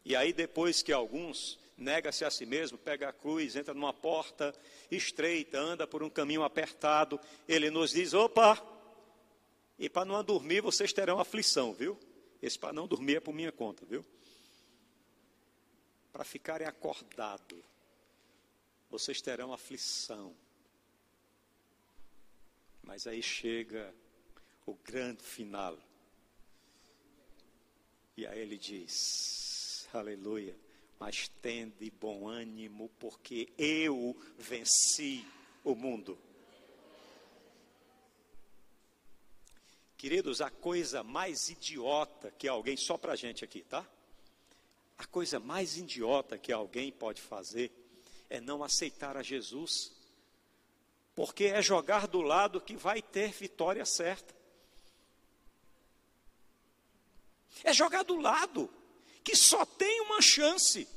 E 0.03 0.13
aí, 0.13 0.33
depois 0.33 0.83
que 0.83 0.91
alguns 0.91 1.57
nega-se 1.77 2.25
a 2.25 2.31
si 2.31 2.45
mesmo, 2.45 2.77
pega 2.77 3.09
a 3.09 3.13
cruz, 3.13 3.55
entra 3.55 3.73
numa 3.73 3.93
porta 3.93 4.53
estreita, 4.89 5.59
anda 5.59 5.85
por 5.85 6.01
um 6.01 6.09
caminho 6.09 6.43
apertado, 6.43 7.19
ele 7.47 7.69
nos 7.69 7.91
diz: 7.91 8.13
opa, 8.13 8.61
e 9.77 9.87
para 9.87 10.05
não 10.05 10.23
dormir 10.23 10.61
vocês 10.61 10.91
terão 10.91 11.19
aflição, 11.19 11.73
viu? 11.73 11.97
Esse 12.41 12.57
para 12.57 12.73
não 12.73 12.87
dormir 12.87 13.17
é 13.17 13.19
por 13.19 13.33
minha 13.33 13.51
conta, 13.51 13.85
viu? 13.85 14.03
Para 16.11 16.23
ficarem 16.23 16.67
acordados 16.67 17.63
vocês 18.89 19.21
terão 19.21 19.53
aflição. 19.53 20.35
Mas 22.81 23.05
aí 23.05 23.21
chega 23.21 23.93
o 24.65 24.73
grande 24.75 25.23
final. 25.23 25.77
E 28.15 28.25
aí 28.25 28.39
ele 28.39 28.57
diz: 28.57 29.87
Aleluia, 29.93 30.57
mas 30.99 31.27
tende 31.41 31.91
bom 31.91 32.27
ânimo, 32.27 32.89
porque 32.99 33.49
eu 33.57 34.15
venci 34.37 35.25
o 35.63 35.75
mundo. 35.75 36.17
Queridos, 39.97 40.41
a 40.41 40.49
coisa 40.49 41.03
mais 41.03 41.49
idiota 41.49 42.31
que 42.31 42.47
alguém, 42.47 42.77
só 42.77 42.97
para 42.97 43.13
a 43.13 43.15
gente 43.15 43.43
aqui, 43.43 43.61
tá? 43.63 43.85
A 44.97 45.05
coisa 45.05 45.39
mais 45.39 45.77
idiota 45.77 46.37
que 46.37 46.51
alguém 46.51 46.91
pode 46.91 47.21
fazer 47.21 47.71
é 48.29 48.39
não 48.39 48.63
aceitar 48.63 49.17
a 49.17 49.23
Jesus, 49.23 49.91
porque 51.15 51.45
é 51.45 51.61
jogar 51.61 52.07
do 52.07 52.21
lado 52.21 52.61
que 52.61 52.75
vai 52.75 53.01
ter 53.01 53.31
vitória 53.31 53.85
certa. 53.85 54.35
É 57.63 57.73
jogar 57.73 58.03
do 58.03 58.19
lado 58.19 58.71
que 59.27 59.35
só 59.35 59.65
tem 59.65 59.99
uma 60.03 60.21
chance 60.21 60.87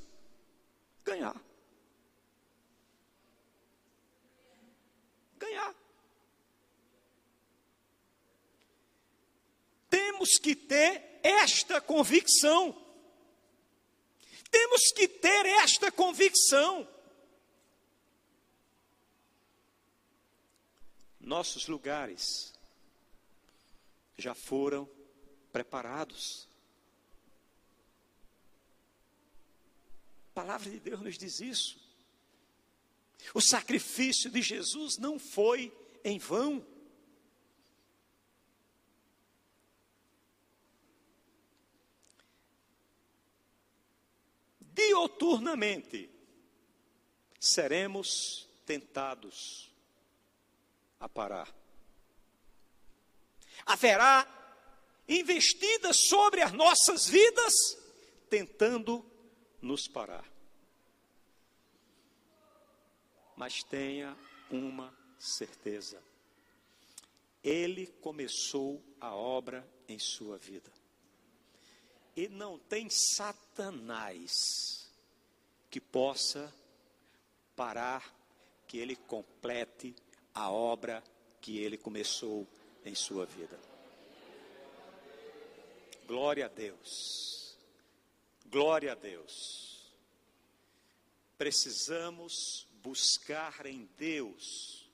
ganhar. 1.04 1.34
Ganhar. 5.36 5.74
Temos 9.90 10.38
que 10.38 10.54
ter 10.54 11.18
esta 11.24 11.80
convicção. 11.80 12.80
Temos 14.48 14.92
que 14.94 15.08
ter 15.08 15.46
esta 15.46 15.90
convicção. 15.90 16.88
nossos 21.18 21.68
lugares 21.68 22.52
já 24.16 24.34
foram 24.34 24.88
preparados. 25.52 26.49
Palavra 30.40 30.70
de 30.70 30.80
Deus 30.80 31.02
nos 31.02 31.18
diz 31.18 31.38
isso. 31.40 31.78
O 33.34 33.42
sacrifício 33.42 34.30
de 34.30 34.40
Jesus 34.40 34.96
não 34.96 35.18
foi 35.18 35.70
em 36.02 36.18
vão. 36.18 36.66
Dioturnamente 44.62 46.08
seremos 47.38 48.48
tentados 48.64 49.70
a 50.98 51.06
parar. 51.06 51.54
Haverá 53.66 54.26
investidas 55.06 55.98
sobre 56.08 56.40
as 56.40 56.52
nossas 56.52 57.06
vidas, 57.06 57.52
tentando 58.30 59.04
nos 59.60 59.86
parar. 59.86 60.29
Mas 63.40 63.62
tenha 63.62 64.14
uma 64.50 64.94
certeza: 65.18 65.98
Ele 67.42 67.86
começou 67.86 68.84
a 69.00 69.14
obra 69.14 69.66
em 69.88 69.98
sua 69.98 70.36
vida. 70.36 70.70
E 72.14 72.28
não 72.28 72.58
tem 72.58 72.90
Satanás 72.90 74.30
que 75.70 75.80
possa 75.80 76.54
parar, 77.56 78.14
que 78.68 78.76
ele 78.76 78.94
complete 78.94 79.96
a 80.34 80.50
obra 80.50 81.02
que 81.40 81.56
ele 81.56 81.78
começou 81.78 82.46
em 82.84 82.94
sua 82.94 83.24
vida. 83.24 83.58
Glória 86.06 86.44
a 86.44 86.48
Deus. 86.48 87.56
Glória 88.50 88.92
a 88.92 88.94
Deus. 88.94 89.90
Precisamos 91.38 92.68
buscar 92.82 93.66
em 93.66 93.88
Deus 93.98 94.88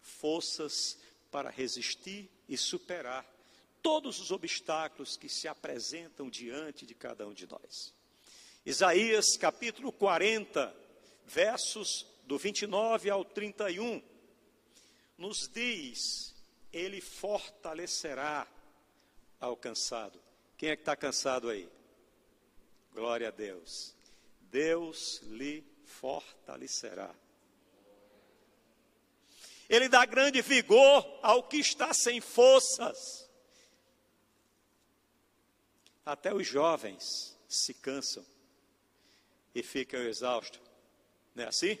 forças 0.00 0.98
para 1.30 1.50
resistir 1.50 2.30
e 2.48 2.56
superar 2.56 3.26
todos 3.82 4.20
os 4.20 4.30
obstáculos 4.30 5.16
que 5.16 5.28
se 5.28 5.46
apresentam 5.46 6.30
diante 6.30 6.86
de 6.86 6.94
cada 6.94 7.26
um 7.26 7.34
de 7.34 7.46
nós. 7.46 7.92
Isaías 8.64 9.36
capítulo 9.36 9.92
40, 9.92 10.74
versos 11.26 12.06
do 12.24 12.38
29 12.38 13.10
ao 13.10 13.24
31 13.24 14.02
nos 15.18 15.48
diz: 15.48 16.34
Ele 16.72 17.00
fortalecerá 17.00 18.46
ao 19.40 19.56
cansado. 19.56 20.20
Quem 20.56 20.70
é 20.70 20.76
que 20.76 20.82
está 20.82 20.96
cansado 20.96 21.50
aí? 21.50 21.68
Glória 22.92 23.28
a 23.28 23.30
Deus. 23.30 23.94
Deus 24.40 25.20
lhe 25.24 25.73
fortalecerá. 26.00 27.14
Ele 29.68 29.88
dá 29.88 30.04
grande 30.04 30.42
vigor 30.42 31.18
ao 31.22 31.42
que 31.42 31.56
está 31.56 31.92
sem 31.94 32.20
forças. 32.20 33.28
Até 36.04 36.34
os 36.34 36.46
jovens 36.46 37.38
se 37.48 37.72
cansam 37.72 38.24
e 39.54 39.62
ficam 39.62 40.00
exaustos. 40.00 40.60
Não 41.34 41.44
é 41.44 41.48
assim? 41.48 41.78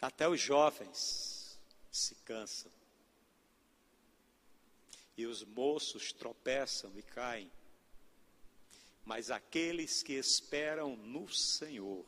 Até 0.00 0.28
os 0.28 0.40
jovens 0.40 1.58
se 1.90 2.14
cansam. 2.16 2.70
E 5.16 5.26
os 5.26 5.42
moços 5.42 6.12
tropeçam 6.12 6.96
e 6.96 7.02
caem. 7.02 7.50
Mas 9.08 9.30
aqueles 9.30 10.02
que 10.02 10.12
esperam 10.12 10.94
no 10.94 11.26
Senhor, 11.30 12.04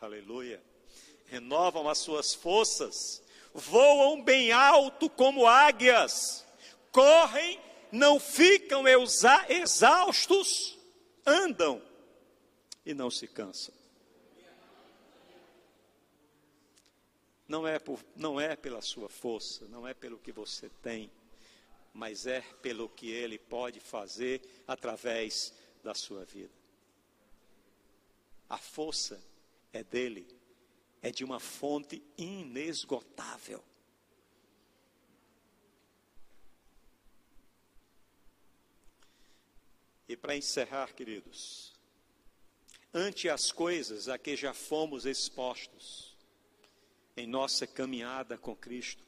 aleluia, 0.00 0.60
renovam 1.26 1.88
as 1.88 1.98
suas 1.98 2.34
forças, 2.34 3.22
voam 3.54 4.20
bem 4.20 4.50
alto 4.50 5.08
como 5.08 5.46
águias, 5.46 6.44
correm, 6.90 7.60
não 7.92 8.18
ficam 8.18 8.82
exaustos, 9.48 10.76
andam 11.24 11.80
e 12.84 12.92
não 12.92 13.08
se 13.08 13.28
cansam. 13.28 13.72
Não 17.46 17.68
é, 17.68 17.78
por, 17.78 18.04
não 18.16 18.40
é 18.40 18.56
pela 18.56 18.82
sua 18.82 19.08
força, 19.08 19.68
não 19.68 19.86
é 19.86 19.94
pelo 19.94 20.18
que 20.18 20.32
você 20.32 20.68
tem, 20.82 21.08
mas 21.94 22.26
é 22.26 22.40
pelo 22.60 22.88
que 22.88 23.12
Ele 23.12 23.38
pode 23.38 23.78
fazer 23.78 24.42
através 24.66 25.61
da 25.82 25.94
sua 25.94 26.24
vida. 26.24 26.54
A 28.48 28.58
força 28.58 29.22
é 29.72 29.82
dele, 29.82 30.26
é 31.00 31.10
de 31.10 31.24
uma 31.24 31.40
fonte 31.40 32.02
inesgotável. 32.16 33.64
E 40.06 40.16
para 40.16 40.36
encerrar, 40.36 40.92
queridos, 40.94 41.72
ante 42.92 43.30
as 43.30 43.50
coisas 43.50 44.08
a 44.08 44.18
que 44.18 44.36
já 44.36 44.52
fomos 44.52 45.06
expostos 45.06 46.14
em 47.16 47.26
nossa 47.26 47.66
caminhada 47.66 48.36
com 48.36 48.54
Cristo, 48.54 49.02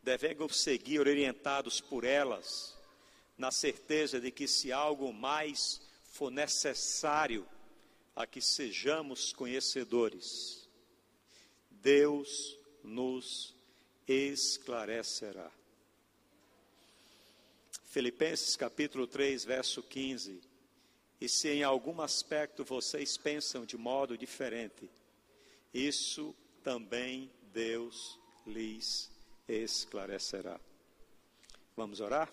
devemos 0.00 0.62
seguir 0.62 1.00
orientados 1.00 1.80
por 1.80 2.04
elas, 2.04 2.77
na 3.38 3.50
certeza 3.52 4.20
de 4.20 4.30
que 4.30 4.48
se 4.48 4.72
algo 4.72 5.12
mais 5.12 5.80
for 6.02 6.30
necessário, 6.30 7.46
a 8.14 8.26
que 8.26 8.40
sejamos 8.40 9.32
conhecedores, 9.32 10.68
Deus 11.70 12.58
nos 12.82 13.54
esclarecerá. 14.06 15.50
Filipenses 17.86 18.56
capítulo 18.56 19.06
3, 19.06 19.44
verso 19.44 19.82
15 19.82 20.42
e 21.20 21.28
se 21.28 21.48
em 21.48 21.62
algum 21.62 22.00
aspecto 22.00 22.64
vocês 22.64 23.16
pensam 23.16 23.64
de 23.64 23.76
modo 23.76 24.16
diferente, 24.16 24.90
isso 25.74 26.34
também 26.62 27.30
Deus 27.52 28.18
lhes 28.46 29.10
esclarecerá. 29.48 30.60
Vamos 31.76 32.00
orar? 32.00 32.32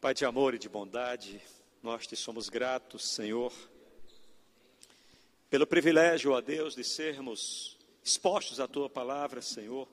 Pai 0.00 0.14
de 0.14 0.24
amor 0.24 0.54
e 0.54 0.58
de 0.58 0.66
bondade, 0.66 1.42
nós 1.82 2.06
te 2.06 2.16
somos 2.16 2.48
gratos, 2.48 3.10
Senhor, 3.10 3.52
pelo 5.50 5.66
privilégio, 5.66 6.32
ó 6.32 6.40
Deus, 6.40 6.74
de 6.74 6.82
sermos 6.82 7.76
expostos 8.02 8.60
à 8.60 8.66
tua 8.66 8.88
palavra, 8.88 9.42
Senhor, 9.42 9.86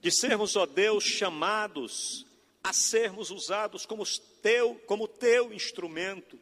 de 0.00 0.12
sermos, 0.12 0.54
ó 0.54 0.64
Deus, 0.64 1.02
chamados 1.02 2.24
a 2.62 2.72
sermos 2.72 3.32
usados 3.32 3.84
como 3.84 4.04
teu, 4.40 4.76
como 4.86 5.08
teu 5.08 5.52
instrumento. 5.52 6.38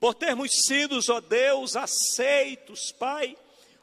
Por 0.00 0.14
termos 0.14 0.50
sido, 0.64 0.98
ó 1.10 1.20
Deus, 1.20 1.76
aceitos, 1.76 2.90
Pai, 2.90 3.36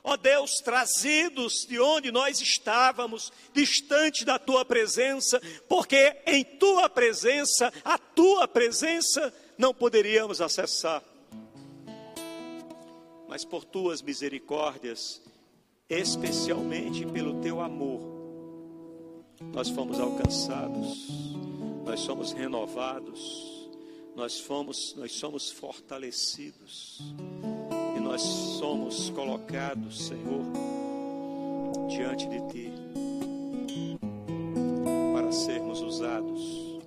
ó 0.09 0.17
Deus, 0.17 0.55
trazidos 0.63 1.65
de 1.67 1.79
onde 1.79 2.11
nós 2.11 2.41
estávamos, 2.41 3.31
distante 3.53 4.25
da 4.25 4.39
tua 4.39 4.65
presença, 4.65 5.39
porque 5.67 6.17
em 6.25 6.43
tua 6.43 6.89
presença, 6.89 7.71
a 7.83 7.97
tua 7.97 8.47
presença, 8.47 9.33
não 9.57 9.73
poderíamos 9.73 10.41
acessar. 10.41 11.03
Mas 13.27 13.45
por 13.45 13.63
tuas 13.63 14.01
misericórdias, 14.01 15.21
especialmente 15.87 17.05
pelo 17.05 17.39
teu 17.41 17.61
amor, 17.61 18.01
nós 19.53 19.69
fomos 19.69 19.99
alcançados, 19.99 21.07
nós 21.85 21.99
somos 21.99 22.31
renovados, 22.31 23.69
nós 24.15 24.39
fomos, 24.39 24.95
nós 24.95 25.11
somos 25.13 25.51
fortalecidos 25.51 26.99
nós 28.09 28.23
somos 28.23 29.11
colocados, 29.11 30.07
Senhor, 30.07 30.43
diante 31.87 32.27
de 32.27 32.41
Ti 32.47 32.73
para 35.13 35.31
sermos 35.31 35.79
usados 35.79 36.79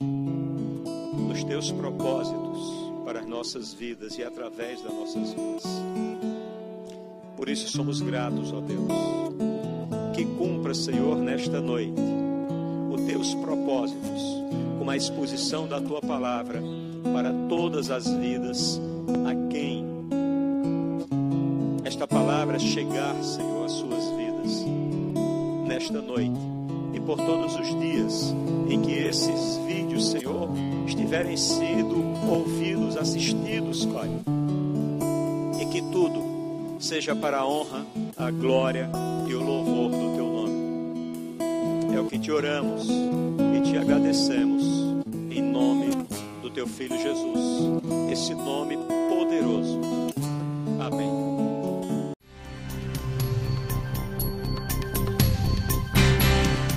nos 0.00 1.42
Teus 1.42 1.72
propósitos 1.72 2.92
para 3.04 3.18
as 3.18 3.26
nossas 3.26 3.74
vidas 3.74 4.16
e 4.18 4.22
através 4.22 4.80
das 4.80 4.92
nossas 4.92 5.32
vidas. 5.32 5.64
Por 7.36 7.48
isso 7.48 7.68
somos 7.76 8.00
gratos, 8.00 8.52
ó 8.52 8.60
Deus 8.60 8.86
que 10.14 10.24
cumpra, 10.24 10.74
Senhor, 10.74 11.16
nesta 11.16 11.60
noite, 11.60 12.00
os 12.92 13.00
teus 13.02 13.34
propósitos, 13.34 14.22
com 14.78 14.88
a 14.88 14.96
exposição 14.96 15.66
da 15.66 15.80
tua 15.80 16.00
palavra 16.00 16.62
para 17.12 17.32
todas 17.48 17.90
as 17.90 18.08
vidas 18.08 18.80
a 19.26 19.37
palavra 22.38 22.58
chegar, 22.60 23.20
Senhor, 23.20 23.64
às 23.64 23.72
suas 23.72 24.10
vidas 24.10 24.64
nesta 25.66 26.00
noite 26.00 26.38
e 26.94 27.00
por 27.00 27.16
todos 27.16 27.56
os 27.56 27.80
dias 27.80 28.32
em 28.68 28.80
que 28.80 28.92
esses 28.92 29.56
vídeos, 29.66 30.10
Senhor, 30.10 30.48
estiverem 30.86 31.36
sido 31.36 31.96
ouvidos, 32.30 32.96
assistidos, 32.96 33.84
Pai. 33.86 34.08
E 35.60 35.66
que 35.66 35.82
tudo 35.90 36.78
seja 36.78 37.16
para 37.16 37.38
a 37.38 37.44
honra, 37.44 37.84
a 38.16 38.30
glória 38.30 38.88
e 39.28 39.34
o 39.34 39.42
louvor 39.42 39.90
do 39.90 40.14
teu 40.14 40.32
nome. 40.32 41.96
É 41.96 42.00
o 42.00 42.04
que 42.04 42.20
te 42.20 42.30
oramos 42.30 42.86
e 42.88 43.60
te 43.62 43.76
agradecemos 43.76 44.62
em 45.28 45.42
nome 45.42 45.88
do 46.40 46.48
teu 46.50 46.68
filho 46.68 46.96
Jesus, 47.02 47.82
esse 48.12 48.32
nome 48.32 48.78
poderoso. 49.08 50.07